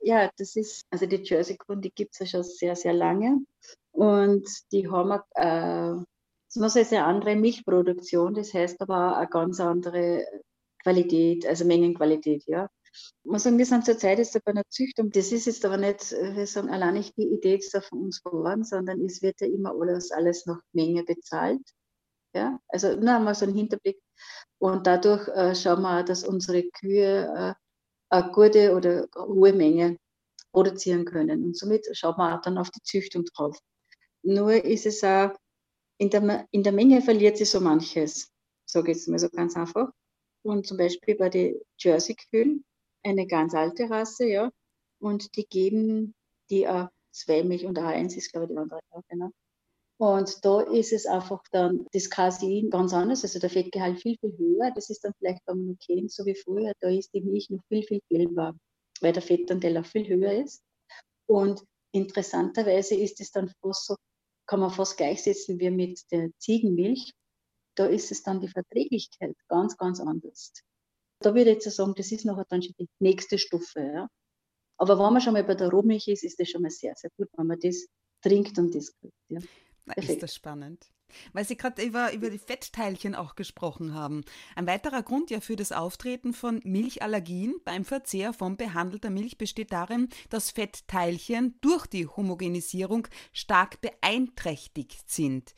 Ja, 0.03 0.31
das 0.37 0.57
ist, 0.57 0.87
also 0.91 1.07
die 1.07 1.23
Jersey-Kunden, 1.23 1.83
die 1.83 1.93
gibt 1.93 2.13
es 2.13 2.19
ja 2.21 2.27
schon 2.27 2.43
sehr, 2.43 2.77
sehr 2.77 2.93
lange. 2.93 3.39
Und 3.93 4.47
die 4.73 4.89
haben, 4.91 5.21
äh, 5.35 6.05
es 6.49 6.57
muss 6.57 6.77
eine 6.77 7.05
andere 7.05 7.37
Milchproduktion, 7.37 8.35
das 8.35 8.53
heißt 8.53 8.81
aber 8.83 9.13
auch 9.13 9.17
eine 9.17 9.29
ganz 9.29 9.61
andere 9.61 10.27
Qualität, 10.83 11.47
also 11.47 11.65
Mengenqualität, 11.65 12.45
ja. 12.47 12.69
Man 13.25 13.39
sagen, 13.39 13.59
wir 13.59 13.67
sind 13.67 13.85
zurzeit 13.85 14.19
jetzt 14.19 14.33
bei 14.45 14.51
einer 14.53 14.69
Züchtung, 14.69 15.11
das 15.11 15.33
ist 15.33 15.47
jetzt 15.47 15.65
aber 15.65 15.77
nicht, 15.77 16.13
wir 16.13 16.47
sagen, 16.47 16.71
allein 16.71 16.95
nicht 16.95 17.17
die 17.17 17.29
Idee 17.29 17.55
jetzt 17.55 17.77
von 17.89 18.01
uns 18.01 18.23
geworden, 18.23 18.65
sondern 18.65 19.01
es 19.05 19.23
wird 19.23 19.41
ja 19.41 19.47
immer 19.47 19.73
alles, 19.79 20.11
alles 20.11 20.47
nach 20.47 20.61
Menge 20.73 21.05
bezahlt. 21.05 21.63
Ja, 22.35 22.59
also 22.69 22.97
nur 22.97 23.15
einmal 23.15 23.35
so 23.35 23.45
einen 23.45 23.55
Hinterblick. 23.55 24.01
Und 24.59 24.87
dadurch 24.87 25.29
äh, 25.29 25.55
schauen 25.55 25.83
wir 25.83 26.01
auch, 26.01 26.05
dass 26.05 26.25
unsere 26.25 26.63
Kühe 26.71 27.27
äh, 27.27 27.55
eine 28.09 28.33
gute 28.33 28.75
oder 28.75 29.07
hohe 29.17 29.53
Menge 29.53 29.99
produzieren 30.53 31.05
können. 31.05 31.45
Und 31.45 31.57
somit 31.57 31.87
schaut 31.93 32.19
man 32.19 32.39
auch 32.39 32.43
dann 32.43 32.59
auf 32.59 32.71
die 32.71 32.83
Züchtung 32.83 33.25
drauf. 33.35 33.59
Nur 34.23 34.53
ist 34.53 34.87
es 34.87 35.03
auch, 35.03 35.33
in 35.99 36.11
der, 36.11 36.47
in 36.51 36.63
der 36.63 36.73
Menge 36.73 37.03
verliert 37.03 37.37
sie 37.39 37.45
so 37.45 37.61
manches, 37.61 38.31
sage 38.67 38.93
ich 38.93 38.99
jetzt 38.99 39.09
mal 39.09 39.19
so 39.19 39.29
ganz 39.29 39.57
einfach. 39.57 39.91
Und 40.43 40.67
zum 40.67 40.77
Beispiel 40.77 41.17
bei 41.17 41.29
den 41.29 41.61
Jersey-Kühen, 41.79 42.65
eine 43.03 43.27
ganz 43.27 43.55
alte 43.55 43.91
Rasse, 43.91 44.27
ja, 44.27 44.51
und 45.01 45.37
die 45.37 45.47
geben 45.47 46.15
die 46.51 46.69
A2-Milch 46.69 47.67
und 47.67 47.79
A1 47.79 48.17
ist, 48.17 48.33
glaube 48.33 48.47
ich, 48.47 48.53
die 48.53 48.59
andere 48.59 48.81
auch, 48.91 49.03
genau. 49.09 49.31
Und 49.99 50.45
da 50.45 50.63
ist 50.63 50.93
es 50.93 51.07
einfach 51.07 51.43
dann 51.53 51.87
das 51.93 52.11
Casein 52.11 52.71
ganz 52.71 52.93
anders, 52.93 53.23
also 53.23 53.39
der 53.39 53.51
Fettgehalt 53.51 54.01
viel, 54.01 54.17
viel 54.19 54.37
höher. 54.37 54.73
Das 54.75 54.91
ist 54.91 55.05
dann 55.05 55.13
vielleicht 55.19 55.45
beim 55.45 55.65
Nuken 55.65 56.09
so 56.09 56.27
wie 56.27 56.35
früher, 56.35 56.73
da 56.81 56.89
ist 56.89 57.15
die 57.15 57.21
Milch 57.21 57.51
noch 57.51 57.63
viel, 57.69 57.85
viel 57.85 58.01
gelber, 58.09 58.55
weil 59.01 59.13
der 59.13 59.23
Fettanteil 59.23 59.79
auch 59.79 59.87
viel 59.87 60.09
höher 60.09 60.43
ist. 60.43 60.63
Und 61.27 61.63
interessanterweise 61.93 62.97
ist 62.97 63.21
es 63.21 63.31
dann 63.31 63.53
fast 63.61 63.87
so, 63.87 63.97
kann 64.47 64.61
man 64.61 64.71
fast 64.71 64.97
gleichsetzen 64.97 65.61
wie 65.61 65.71
mit 65.71 66.01
der 66.11 66.31
Ziegenmilch. 66.39 67.13
Da 67.77 67.87
ist 67.87 68.11
es 68.11 68.23
dann 68.23 68.41
die 68.41 68.49
Verträglichkeit 68.49 69.37
ganz, 69.49 69.77
ganz 69.77 70.01
anders. 70.01 70.53
Da 71.23 71.35
würde 71.35 71.51
ich 71.51 71.65
jetzt 71.65 71.77
sagen, 71.77 71.95
das 71.97 72.13
ist 72.13 72.25
nachher 72.25 72.47
dann 72.49 72.63
schon 72.63 72.75
die 72.79 72.89
nächste 72.99 73.39
Stufe. 73.39 73.81
Ja. 73.81 74.09
Aber 74.77 74.99
wenn 74.99 75.13
man 75.13 75.23
schon 75.23 75.35
mal 75.35 75.45
bei 75.45 75.55
der 75.55 75.71
Rohmilch 75.71 76.09
ist, 76.09 76.25
ist 76.25 76.41
das 76.41 76.49
schon 76.49 76.63
mal 76.63 76.71
sehr, 76.71 76.95
sehr 76.97 77.11
gut, 77.17 77.29
wenn 77.37 77.47
man 77.47 77.59
das 77.61 77.87
trinkt 78.23 78.59
und 78.59 78.75
das 78.75 78.93
kriegt. 78.99 79.15
Ja. 79.29 79.41
Na, 79.85 79.95
ist 79.95 80.23
das 80.23 80.35
spannend. 80.35 80.87
Weil 81.33 81.45
Sie 81.45 81.57
gerade 81.57 81.83
über, 81.83 82.13
über 82.13 82.31
die 82.31 82.39
Fettteilchen 82.39 83.15
auch 83.15 83.35
gesprochen 83.35 83.95
haben. 83.95 84.23
Ein 84.57 84.67
weiterer 84.67 85.03
Grund 85.03 85.31
ja 85.31 85.41
für 85.41 85.57
das 85.57 85.73
Auftreten 85.73 86.33
von 86.33 86.61
Milchallergien 86.65 87.55
beim 87.65 87.85
Verzehr 87.85 88.33
von 88.33 88.57
behandelter 88.57 89.11
Milch 89.11 89.39
besteht 89.39 89.73
darin, 89.73 90.09
dass 90.31 90.51
Fettteilchen 90.51 91.59
durch 91.61 91.87
die 91.87 92.07
Homogenisierung 92.07 93.09
stark 93.33 93.81
beeinträchtigt 93.81 95.11
sind. 95.11 95.55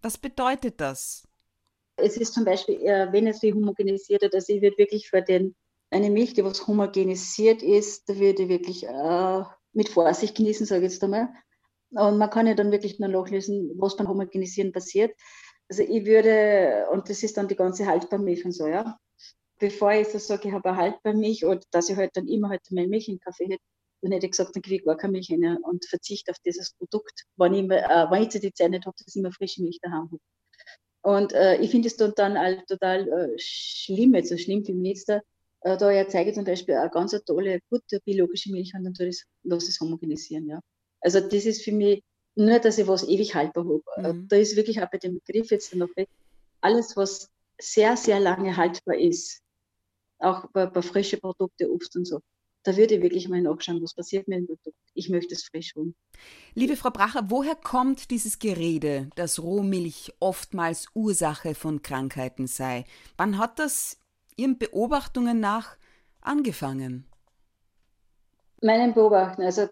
Was 0.00 0.18
bedeutet 0.18 0.80
das? 0.80 1.28
Es 1.96 2.16
ist 2.16 2.34
zum 2.34 2.44
Beispiel, 2.44 2.78
wenn 2.78 3.26
es 3.26 3.42
wie 3.42 3.52
homogenisiert 3.52 4.22
wird, 4.22 4.34
also 4.34 4.52
ich 4.52 4.62
würde 4.62 4.76
wirklich 4.78 5.08
für 5.08 5.22
den, 5.22 5.54
eine 5.90 6.10
Milch, 6.10 6.34
die 6.34 6.44
was 6.44 6.66
homogenisiert 6.66 7.62
ist, 7.62 8.08
da 8.08 8.16
würde 8.18 8.42
ich 8.42 8.48
wirklich 8.48 8.86
äh, 8.86 9.42
mit 9.72 9.88
Vorsicht 9.88 10.36
genießen, 10.36 10.66
sage 10.66 10.86
ich 10.86 10.92
jetzt 10.92 11.04
einmal. 11.04 11.28
Und 11.90 12.18
man 12.18 12.30
kann 12.30 12.46
ja 12.46 12.54
dann 12.54 12.72
wirklich 12.72 12.98
nur 12.98 13.08
nachlesen, 13.08 13.72
was 13.76 13.96
beim 13.96 14.08
Homogenisieren 14.08 14.72
passiert. 14.72 15.14
Also 15.68 15.82
ich 15.82 16.04
würde, 16.04 16.86
und 16.92 17.08
das 17.08 17.22
ist 17.22 17.36
dann 17.36 17.48
die 17.48 17.56
ganze 17.56 17.86
Haltbarmilch 17.86 18.44
und 18.44 18.52
so, 18.52 18.66
ja. 18.66 18.98
Bevor 19.58 19.92
ich 19.92 20.08
so 20.08 20.18
sage, 20.18 20.48
ich 20.48 20.54
habe 20.54 20.68
eine 20.68 20.76
Haltbarmilch 20.76 21.44
und 21.44 21.64
dass 21.70 21.88
ich 21.88 21.96
halt 21.96 22.10
dann 22.14 22.28
immer 22.28 22.50
halt 22.50 22.60
meine 22.70 22.88
Milch 22.88 23.08
in 23.08 23.18
Kaffee 23.20 23.46
hätte, 23.46 23.62
dann 24.02 24.12
hätte 24.12 24.26
ich 24.26 24.32
gesagt, 24.32 24.54
dann 24.54 24.62
kriege 24.62 24.76
ich 24.76 24.84
gar 24.84 24.96
keine 24.96 25.12
Milch 25.12 25.30
rein 25.30 25.58
und 25.62 25.84
verzichte 25.86 26.30
auf 26.30 26.38
dieses 26.44 26.74
Produkt, 26.74 27.24
wenn 27.36 27.54
ich, 27.54 27.70
äh, 27.70 28.06
wenn 28.10 28.22
ich 28.22 28.28
die 28.28 28.52
Zeit 28.52 28.70
nicht 28.70 28.84
habe, 28.84 28.96
dass 28.98 29.14
ich 29.14 29.16
immer 29.16 29.32
frische 29.32 29.62
Milch 29.62 29.78
daheim 29.80 30.10
habe. 30.12 30.18
Und 31.06 31.34
äh, 31.34 31.60
ich 31.60 31.70
finde 31.70 31.86
es 31.86 31.96
dann, 31.96 32.14
dann 32.16 32.36
halt 32.36 32.66
total 32.66 33.08
äh, 33.08 33.38
schlimm, 33.38 34.16
jetzt 34.16 34.28
so 34.28 34.36
schlimm 34.36 34.64
für 34.64 34.72
da, 35.06 35.20
äh, 35.60 35.76
da 35.76 35.92
ja 35.92 36.08
zeige 36.08 36.32
zum 36.32 36.42
Beispiel 36.42 36.74
eine 36.74 36.90
ganz 36.90 37.12
tolle, 37.24 37.60
gute 37.70 38.00
biologische 38.00 38.50
Milch 38.50 38.72
und 38.74 38.82
dann 38.82 38.92
tue 38.92 39.06
ich 39.06 39.24
es 39.44 39.80
homogenisieren, 39.80 40.48
ja. 40.48 40.60
Also 41.00 41.20
das 41.20 41.46
ist 41.46 41.62
für 41.62 41.70
mich 41.70 42.02
nur, 42.34 42.58
dass 42.58 42.78
ich 42.78 42.88
was 42.88 43.06
ewig 43.06 43.36
haltbar 43.36 43.66
habe. 43.96 44.14
Mhm. 44.14 44.26
Da 44.26 44.34
ist 44.34 44.56
wirklich 44.56 44.82
auch 44.82 44.90
bei 44.90 44.98
dem 44.98 45.20
Begriff 45.24 45.52
jetzt 45.52 45.72
noch 45.76 45.88
alles, 46.60 46.96
was 46.96 47.30
sehr, 47.56 47.96
sehr 47.96 48.18
lange 48.18 48.56
haltbar 48.56 48.98
ist, 48.98 49.42
auch 50.18 50.50
bei, 50.50 50.66
bei 50.66 50.82
frischen 50.82 51.20
Produkten, 51.20 51.70
Obst 51.70 51.94
und 51.94 52.06
so, 52.06 52.18
da 52.66 52.76
würde 52.76 52.96
ich 52.96 53.02
wirklich 53.02 53.28
mal 53.28 53.40
nachschauen, 53.40 53.80
was 53.80 53.94
passiert 53.94 54.26
mit 54.26 54.38
dem 54.38 54.46
Produkt. 54.46 54.76
Ich 54.94 55.08
möchte 55.08 55.34
es 55.34 55.44
frisch 55.44 55.74
holen. 55.76 55.94
Liebe 56.54 56.76
Frau 56.76 56.90
Bracher, 56.90 57.30
woher 57.30 57.54
kommt 57.54 58.10
dieses 58.10 58.40
Gerede, 58.40 59.08
dass 59.14 59.40
Rohmilch 59.40 60.14
oftmals 60.18 60.88
Ursache 60.92 61.54
von 61.54 61.82
Krankheiten 61.82 62.48
sei? 62.48 62.84
Wann 63.16 63.38
hat 63.38 63.60
das 63.60 63.98
Ihren 64.36 64.58
Beobachtungen 64.58 65.38
nach 65.38 65.76
angefangen? 66.20 67.06
Meinen 68.60 68.94
Beobachten, 68.94 69.42
also 69.42 69.68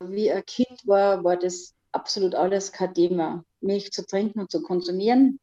wie 0.00 0.32
ein 0.32 0.44
Kind 0.44 0.80
war, 0.84 1.22
war 1.22 1.36
das 1.36 1.74
absolut 1.92 2.34
alles 2.34 2.72
kein 2.72 2.92
Thema. 2.92 3.44
Milch 3.60 3.92
zu 3.92 4.04
trinken 4.04 4.40
und 4.40 4.50
zu 4.50 4.62
konsumieren, 4.62 5.38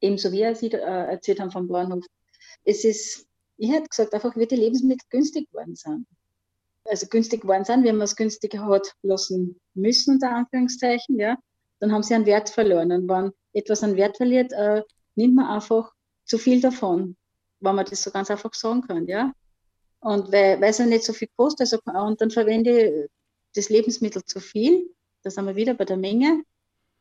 ebenso 0.00 0.30
wie 0.30 0.54
Sie 0.54 0.68
äh, 0.68 0.78
erzählt 0.78 1.40
haben 1.40 1.50
vom 1.50 1.66
Bahnhof. 1.66 2.04
Es 2.62 2.84
ist, 2.84 3.26
ich 3.56 3.72
hätte 3.72 3.88
gesagt, 3.88 4.14
einfach 4.14 4.36
wie 4.36 4.46
die 4.46 4.54
Lebensmittel 4.54 5.06
günstig 5.10 5.50
geworden 5.50 5.74
sind. 5.74 6.06
Also 6.90 7.06
günstig 7.06 7.42
geworden 7.42 7.64
sind, 7.64 7.84
wenn 7.84 7.96
man 7.96 8.04
es 8.04 8.16
günstiger 8.16 8.66
hat 8.66 8.94
lassen 9.02 9.60
müssen, 9.74 10.14
unter 10.14 10.34
Anführungszeichen, 10.34 11.20
ja, 11.20 11.36
dann 11.78 11.92
haben 11.92 12.02
sie 12.02 12.14
einen 12.14 12.26
Wert 12.26 12.50
verloren. 12.50 12.90
Und 12.90 13.08
wenn 13.08 13.32
etwas 13.52 13.84
einen 13.84 13.96
Wert 13.96 14.16
verliert, 14.16 14.52
äh, 14.52 14.82
nimmt 15.14 15.36
man 15.36 15.46
einfach 15.46 15.92
zu 16.24 16.36
viel 16.36 16.60
davon, 16.60 17.16
wenn 17.60 17.76
man 17.76 17.86
das 17.86 18.02
so 18.02 18.10
ganz 18.10 18.30
einfach 18.30 18.54
sagen 18.54 18.82
kann, 18.82 19.06
ja. 19.06 19.32
Und 20.00 20.32
weil, 20.32 20.60
weil 20.60 20.70
es 20.70 20.78
ja 20.78 20.86
nicht 20.86 21.04
so 21.04 21.12
viel 21.12 21.28
kostet, 21.36 21.72
also, 21.72 21.78
und 22.06 22.20
dann 22.20 22.30
verwende 22.30 23.04
ich 23.04 23.10
das 23.54 23.68
Lebensmittel 23.68 24.24
zu 24.24 24.40
viel, 24.40 24.90
da 25.22 25.30
sind 25.30 25.46
wir 25.46 25.56
wieder 25.56 25.74
bei 25.74 25.84
der 25.84 25.96
Menge. 25.96 26.42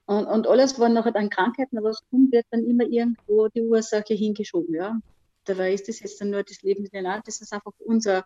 Und, 0.05 0.25
und 0.25 0.47
alles, 0.47 0.79
was 0.79 0.91
nachher 0.91 1.15
an 1.15 1.29
Krankheiten 1.29 1.81
was 1.83 2.01
kommt, 2.09 2.31
wird 2.31 2.45
dann 2.51 2.63
immer 2.63 2.83
irgendwo 2.83 3.47
die 3.47 3.61
Ursache 3.61 4.13
hingeschoben, 4.13 4.75
ja. 4.75 4.99
Dabei 5.45 5.73
ist 5.73 5.87
das 5.87 5.99
jetzt 6.01 6.21
dann 6.21 6.29
nur 6.29 6.43
das 6.43 6.61
Lebensmittel, 6.61 7.21
das 7.25 7.41
ist 7.41 7.53
einfach 7.53 7.71
unser, 7.79 8.23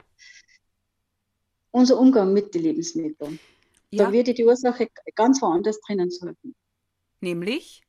unser 1.74 2.00
Umgang 2.00 2.32
mit 2.32 2.54
den 2.54 2.64
Lebensmitteln. 2.64 3.40
Ja. 3.92 4.06
Da 4.06 4.12
wird 4.12 4.38
die 4.38 4.46
Ursache 4.46 4.88
ganz 5.16 5.42
woanders 5.42 5.80
drinnen 5.82 6.10
suchen. 6.10 6.56
Nämlich? 7.20 7.84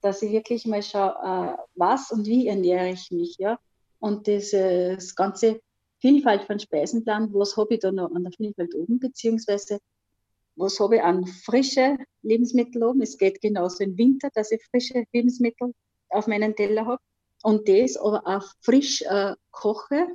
Dass 0.00 0.22
ich 0.22 0.32
wirklich 0.32 0.66
mal 0.66 0.82
schaue, 0.82 1.14
äh, 1.22 1.62
was 1.74 2.10
und 2.10 2.26
wie 2.26 2.48
ernähre 2.48 2.90
ich 2.90 3.10
mich, 3.10 3.36
ja. 3.38 3.58
Und 3.98 4.26
dieses 4.26 5.14
ganze 5.14 5.60
Vielfalt 5.98 6.44
von 6.44 6.58
Speisenplan, 6.58 7.32
was 7.34 7.56
habe 7.56 7.74
ich 7.74 7.80
da 7.80 7.92
noch 7.92 8.10
an 8.14 8.24
der 8.24 8.32
Vielfalt 8.32 8.74
oben, 8.74 8.98
beziehungsweise 8.98 9.80
was 10.56 10.80
habe 10.80 10.96
ich 10.96 11.02
an 11.02 11.26
frische 11.26 11.98
Lebensmittel 12.22 12.82
oben. 12.82 13.02
Es 13.02 13.18
geht 13.18 13.40
genauso 13.40 13.84
im 13.84 13.96
Winter, 13.96 14.30
dass 14.34 14.50
ich 14.50 14.64
frische 14.70 15.04
Lebensmittel 15.12 15.72
auf 16.08 16.26
meinen 16.26 16.56
Teller 16.56 16.86
habe 16.86 17.02
und 17.42 17.68
das 17.68 17.96
aber 17.96 18.26
auch 18.26 18.46
frisch 18.60 19.02
äh, 19.02 19.34
koche 19.50 20.08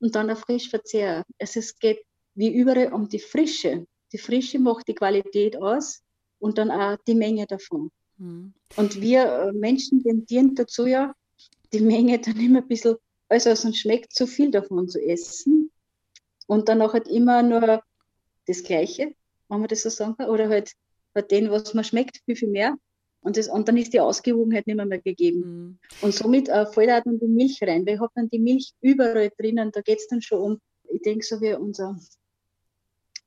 und 0.00 0.14
dann 0.14 0.30
auch 0.30 0.38
frisch 0.38 0.68
verzehre. 0.68 1.24
Also 1.38 1.60
es 1.60 1.78
geht 1.78 2.02
wie 2.34 2.52
überall 2.52 2.92
um 2.92 3.08
die 3.08 3.18
Frische. 3.18 3.86
Die 4.12 4.18
Frische 4.18 4.58
macht 4.58 4.88
die 4.88 4.94
Qualität 4.94 5.56
aus 5.56 6.02
und 6.38 6.58
dann 6.58 6.70
auch 6.70 6.96
die 7.06 7.14
Menge 7.14 7.46
davon. 7.46 7.90
Mhm. 8.18 8.54
Und 8.76 9.00
wir 9.00 9.24
äh, 9.24 9.52
Menschen 9.52 10.02
tendieren 10.02 10.54
dazu 10.54 10.86
ja, 10.86 11.14
die 11.72 11.80
Menge 11.80 12.18
dann 12.18 12.40
immer 12.40 12.60
ein 12.60 12.68
bisschen 12.68 12.96
also 13.30 13.50
es 13.50 13.78
schmeckt 13.78 14.12
zu 14.12 14.26
viel 14.26 14.50
davon 14.50 14.88
zu 14.88 15.00
essen 15.00 15.70
und 16.48 16.68
dann 16.68 16.82
auch 16.82 16.94
halt 16.94 17.06
immer 17.06 17.42
nur 17.42 17.80
das 18.46 18.64
Gleiche, 18.64 19.14
wenn 19.48 19.60
man 19.60 19.68
das 19.68 19.82
so 19.82 19.88
sagen 19.88 20.16
kann, 20.16 20.28
oder 20.28 20.48
halt 20.48 20.72
bei 21.12 21.22
dem, 21.22 21.48
was 21.50 21.72
man 21.72 21.84
schmeckt, 21.84 22.20
viel, 22.24 22.34
viel 22.34 22.48
mehr. 22.48 22.76
Und, 23.22 23.36
das, 23.36 23.48
und 23.48 23.68
dann 23.68 23.76
ist 23.76 23.92
die 23.92 24.00
Ausgewogenheit 24.00 24.66
nicht 24.66 24.76
mehr, 24.76 24.86
mehr 24.86 25.00
gegeben. 25.00 25.40
Mhm. 25.40 25.78
Und 26.00 26.14
somit 26.14 26.48
äh, 26.48 26.66
fällt 26.66 26.90
auch 26.90 27.02
dann 27.04 27.18
die 27.18 27.28
Milch 27.28 27.60
rein, 27.62 27.86
weil 27.86 27.94
ich 27.94 28.00
habe 28.00 28.12
dann 28.14 28.30
die 28.30 28.38
Milch 28.38 28.72
überall 28.80 29.30
drinnen. 29.38 29.70
Da 29.72 29.82
geht 29.82 29.98
es 29.98 30.08
dann 30.08 30.22
schon 30.22 30.40
um, 30.40 30.60
ich 30.84 31.02
denke, 31.02 31.24
so 31.24 31.40
wie 31.40 31.52
unser 31.54 31.98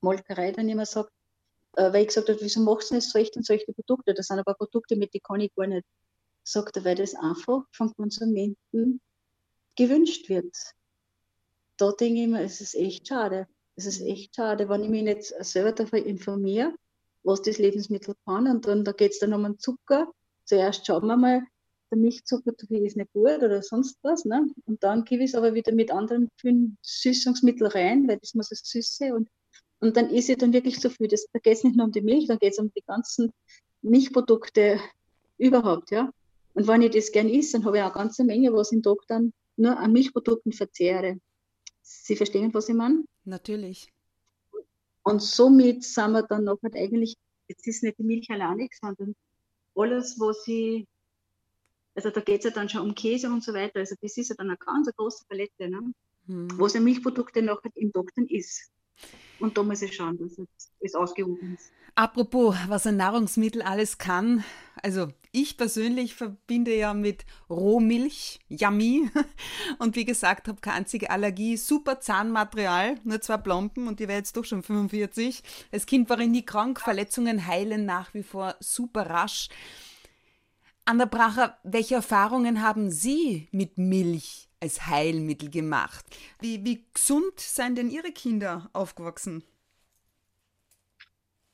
Molkerei 0.01 0.51
dann 0.51 0.67
immer 0.67 0.85
sagt, 0.85 1.11
äh, 1.75 1.93
weil 1.93 2.01
ich 2.01 2.07
gesagt 2.07 2.29
habe, 2.29 2.39
wieso 2.41 2.61
machst 2.61 2.89
du 2.89 2.95
nicht 2.95 3.09
solche 3.09 3.33
und 3.35 3.45
solche 3.45 3.71
Produkte? 3.71 4.13
Das 4.13 4.27
sind 4.27 4.39
aber 4.39 4.55
Produkte, 4.55 4.95
mit 4.95 5.13
denen 5.13 5.23
kann 5.23 5.41
ich 5.41 5.53
gar 5.55 5.67
nicht. 5.67 5.85
Sagt 6.43 6.75
er, 6.75 6.83
weil 6.83 6.95
das 6.95 7.15
einfach 7.15 7.63
vom 7.71 7.93
Konsumenten 7.95 8.99
gewünscht 9.75 10.27
wird. 10.27 10.55
Da 11.77 11.91
denke 11.91 12.21
ich 12.21 12.27
mir, 12.27 12.41
es 12.41 12.61
ist 12.61 12.75
echt 12.75 13.07
schade. 13.07 13.47
Es 13.75 13.85
ist 13.85 14.01
echt 14.01 14.35
schade, 14.35 14.69
wenn 14.69 14.83
ich 14.83 14.89
mich 14.89 15.03
nicht 15.03 15.23
selber 15.23 15.71
dafür 15.71 16.05
informiere, 16.05 16.75
was 17.23 17.41
das 17.41 17.57
Lebensmittel 17.57 18.15
kann. 18.25 18.47
Und 18.47 18.67
dann 18.67 18.83
da 18.83 18.91
geht 18.91 19.11
es 19.11 19.19
dann 19.19 19.33
um 19.33 19.43
den 19.43 19.59
Zucker. 19.59 20.11
Zuerst 20.45 20.85
schauen 20.85 21.07
wir 21.07 21.17
mal, 21.17 21.41
der 21.91 21.97
Milchzucker 21.97 22.53
ist 22.69 22.97
nicht 22.97 23.13
gut 23.13 23.43
oder 23.43 23.61
sonst 23.61 23.97
was. 24.01 24.25
Ne? 24.25 24.47
Und 24.65 24.83
dann 24.83 25.05
gebe 25.05 25.23
ich 25.23 25.31
es 25.31 25.35
aber 25.35 25.53
wieder 25.53 25.73
mit 25.73 25.91
anderen 25.91 26.29
Süßungsmitteln 26.81 27.71
rein, 27.71 28.07
weil 28.07 28.17
das 28.17 28.33
muss 28.33 28.51
es 28.51 28.61
süße. 28.63 29.13
Und, 29.13 29.29
und 29.79 29.95
dann 29.95 30.09
ist 30.09 30.29
es 30.29 30.37
dann 30.37 30.53
wirklich 30.53 30.79
so 30.79 30.89
viel. 30.89 31.07
Das, 31.07 31.27
da 31.31 31.39
geht 31.39 31.57
es 31.57 31.63
nicht 31.63 31.75
nur 31.75 31.85
um 31.85 31.91
die 31.91 32.01
Milch, 32.01 32.27
dann 32.27 32.39
geht 32.39 32.53
es 32.53 32.59
um 32.59 32.71
die 32.75 32.83
ganzen 32.85 33.31
Milchprodukte 33.81 34.79
überhaupt. 35.37 35.91
ja. 35.91 36.11
Und 36.55 36.67
wenn 36.67 36.81
ich 36.81 36.91
das 36.91 37.11
gern 37.11 37.29
esse, 37.29 37.53
dann 37.53 37.65
habe 37.65 37.77
ich 37.77 37.83
auch 37.83 37.87
eine 37.87 37.95
ganze 37.95 38.23
Menge, 38.23 38.53
was 38.53 38.71
im 38.71 38.81
Tag 38.81 38.97
dann 39.07 39.33
nur 39.55 39.77
an 39.77 39.91
Milchprodukten 39.91 40.51
verzehre. 40.51 41.17
Sie 41.81 42.15
verstehen, 42.15 42.53
was 42.53 42.69
ich 42.69 42.75
meine? 42.75 43.03
Natürlich. 43.25 43.87
Und 45.03 45.21
somit 45.21 45.83
sind 45.83 46.11
wir 46.11 46.23
dann 46.23 46.45
noch 46.45 46.61
halt 46.63 46.75
eigentlich, 46.75 47.15
jetzt 47.47 47.67
ist 47.67 47.83
nicht 47.83 47.99
die 47.99 48.03
Milch 48.03 48.29
alleine, 48.29 48.67
sondern 48.79 49.15
alles, 49.75 50.19
was 50.19 50.47
ich, 50.47 50.85
also 51.95 52.09
da 52.09 52.21
geht 52.21 52.39
es 52.39 52.45
ja 52.45 52.51
dann 52.51 52.69
schon 52.69 52.81
um 52.81 52.95
Käse 52.95 53.27
und 53.27 53.43
so 53.43 53.53
weiter, 53.53 53.79
also 53.79 53.95
das 54.01 54.17
ist 54.17 54.29
ja 54.29 54.35
dann 54.35 54.47
eine 54.47 54.57
ganz 54.57 54.89
große 54.95 55.25
Palette, 55.27 55.69
ne? 55.69 55.93
Hm. 56.27 56.47
was 56.57 56.73
ja 56.73 56.79
Milchprodukte 56.79 57.41
noch 57.41 57.61
halt 57.63 57.75
im 57.75 57.91
Doktor 57.91 58.23
ist. 58.29 58.71
Und 59.43 59.57
da 59.57 59.61
muss 59.61 59.81
ich 59.81 59.93
schauen, 59.93 60.17
dass 60.17 60.37
es 60.79 60.95
ausgewogen 60.95 61.55
ist. 61.55 61.69
Apropos, 61.95 62.55
was 62.69 62.87
ein 62.87 62.95
Nahrungsmittel 62.95 63.61
alles 63.61 63.97
kann. 63.97 64.45
Also 64.81 65.09
ich 65.33 65.57
persönlich 65.57 66.15
verbinde 66.15 66.73
ja 66.73 66.93
mit 66.93 67.25
Rohmilch, 67.49 68.39
yummy. 68.47 69.11
Und 69.79 69.97
wie 69.97 70.05
gesagt, 70.05 70.47
habe 70.47 70.61
keine 70.61 70.77
einzige 70.77 71.09
Allergie. 71.09 71.57
Super 71.57 71.99
Zahnmaterial, 71.99 72.95
nur 73.03 73.19
zwei 73.19 73.35
Plomben 73.35 73.89
und 73.89 73.99
die 73.99 74.07
wäre 74.07 74.19
jetzt 74.19 74.37
doch 74.37 74.45
schon 74.45 74.63
45. 74.63 75.43
Als 75.73 75.85
Kind 75.85 76.09
war 76.09 76.19
ich 76.19 76.29
nie 76.29 76.45
krank, 76.45 76.79
Verletzungen 76.79 77.45
heilen 77.45 77.85
nach 77.85 78.13
wie 78.13 78.23
vor 78.23 78.55
super 78.61 79.09
rasch. 79.09 79.49
Anna 80.85 81.03
Bracher, 81.03 81.57
welche 81.63 81.95
Erfahrungen 81.95 82.61
haben 82.61 82.91
Sie 82.91 83.49
mit 83.51 83.77
Milch 83.77 84.49
als 84.63 84.87
Heilmittel 84.87 85.49
gemacht? 85.49 86.05
Wie, 86.39 86.63
wie 86.63 86.85
gesund 86.93 87.37
seien 87.37 87.75
denn 87.75 87.89
Ihre 87.89 88.13
Kinder 88.13 88.69
aufgewachsen? 88.71 89.43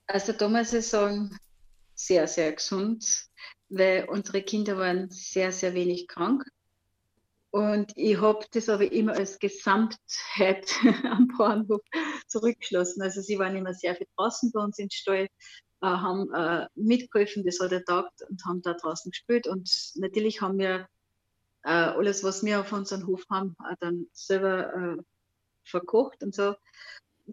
Also 0.06 0.32
da 0.32 0.48
muss 0.48 0.74
ich 0.74 0.88
sagen, 0.88 1.36
sehr, 1.96 2.28
sehr 2.28 2.54
gesund, 2.54 3.28
weil 3.70 4.08
unsere 4.10 4.44
Kinder 4.44 4.78
waren 4.78 5.10
sehr, 5.10 5.52
sehr 5.52 5.74
wenig 5.74 6.08
krank. 6.08 6.44
Und 7.50 7.94
ich 7.96 8.22
habe 8.22 8.46
das 8.52 8.70
aber 8.70 8.92
immer 8.92 9.14
als 9.14 9.40
Gesamtheit 9.40 10.72
am 11.04 11.28
Bahnhof 11.36 11.82
zurückgeschlossen. 12.28 13.02
Also 13.02 13.22
sie 13.22 13.40
waren 13.40 13.56
immer 13.56 13.74
sehr 13.74 13.96
viel 13.96 14.08
draußen 14.16 14.52
bei 14.52 14.62
uns 14.62 14.78
im 14.78 14.90
Stall, 14.92 15.24
äh, 15.24 15.28
haben 15.82 16.32
äh, 16.32 16.68
mitgeholfen, 16.76 17.44
das 17.44 17.60
hat 17.60 17.72
er 17.72 17.84
taugt 17.84 18.22
und 18.30 18.46
haben 18.46 18.62
da 18.62 18.76
draußen 18.76 19.10
gespielt. 19.10 19.48
Und 19.48 19.68
natürlich 19.96 20.42
haben 20.42 20.60
wir 20.60 20.88
alles, 21.64 22.24
was 22.24 22.44
wir 22.44 22.62
auf 22.62 22.72
unserem 22.72 23.06
Hof 23.08 23.24
haben, 23.30 23.56
dann 23.80 24.08
selber 24.14 24.74
äh, 24.74 25.04
verkocht 25.64 26.24
und 26.24 26.34
so 26.34 26.56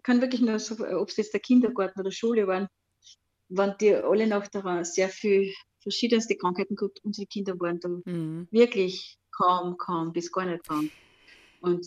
kann 0.03 0.21
wirklich 0.21 0.41
nur 0.41 0.59
so, 0.59 0.75
ob 0.75 1.09
es 1.09 1.17
jetzt 1.17 1.33
der 1.33 1.39
Kindergarten 1.39 1.99
oder 1.99 2.11
Schule 2.11 2.47
waren, 2.47 2.67
waren 3.49 3.75
die 3.79 3.93
alle 3.93 4.27
noch 4.27 4.47
daran 4.47 4.83
sehr 4.83 5.09
viel 5.09 5.53
verschiedenste 5.79 6.35
Krankheiten 6.35 6.75
gehabt. 6.75 6.99
Unsere 7.03 7.27
Kinder 7.27 7.59
waren 7.59 7.79
da 7.79 7.89
mhm. 7.89 8.47
wirklich 8.51 9.17
kaum, 9.31 9.77
kaum 9.77 10.11
bis 10.11 10.31
gar 10.31 10.45
nicht 10.45 10.67
krank. 10.67 10.91
Und 11.61 11.85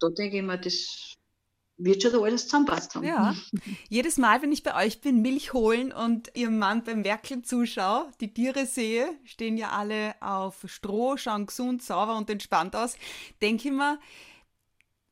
da 0.00 0.08
denke 0.08 0.38
ich 0.38 0.42
mir, 0.42 0.58
das 0.58 1.14
wird 1.76 2.02
schon 2.02 2.14
alles 2.22 2.44
zusammenpasst 2.44 2.94
haben. 2.94 3.04
Ja, 3.04 3.34
jedes 3.88 4.16
Mal, 4.16 4.42
wenn 4.42 4.52
ich 4.52 4.62
bei 4.62 4.74
euch 4.84 5.00
bin, 5.00 5.22
Milch 5.22 5.52
holen 5.52 5.92
und 5.92 6.30
ihrem 6.36 6.58
Mann 6.58 6.84
beim 6.84 7.04
Werkeln 7.04 7.44
zuschaue, 7.44 8.10
die 8.20 8.32
Tiere 8.32 8.66
sehe, 8.66 9.08
stehen 9.24 9.56
ja 9.56 9.70
alle 9.70 10.14
auf 10.20 10.64
Stroh, 10.66 11.16
schauen 11.16 11.46
gesund, 11.46 11.82
sauber 11.82 12.16
und 12.16 12.30
entspannt 12.30 12.76
aus, 12.76 12.96
denke 13.42 13.68
ich 13.68 13.74
mir, 13.74 13.98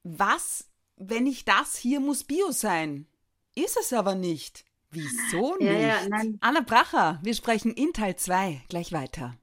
was 0.05 0.69
wenn 0.97 1.27
ich 1.27 1.45
das 1.45 1.77
hier 1.77 2.01
muss 2.01 2.25
Bio 2.25 2.53
sein. 2.53 3.07
Ist 3.55 3.77
es 3.79 3.93
aber 3.93 4.15
nicht. 4.15 4.65
Wieso 4.91 5.57
nicht? 5.57 5.71
Ja, 5.71 5.79
ja, 5.79 6.23
Anna 6.41 6.61
Bracher, 6.61 7.19
wir 7.23 7.35
sprechen 7.35 7.73
in 7.73 7.93
Teil 7.93 8.17
2 8.17 8.63
gleich 8.69 8.93
weiter. 8.93 9.35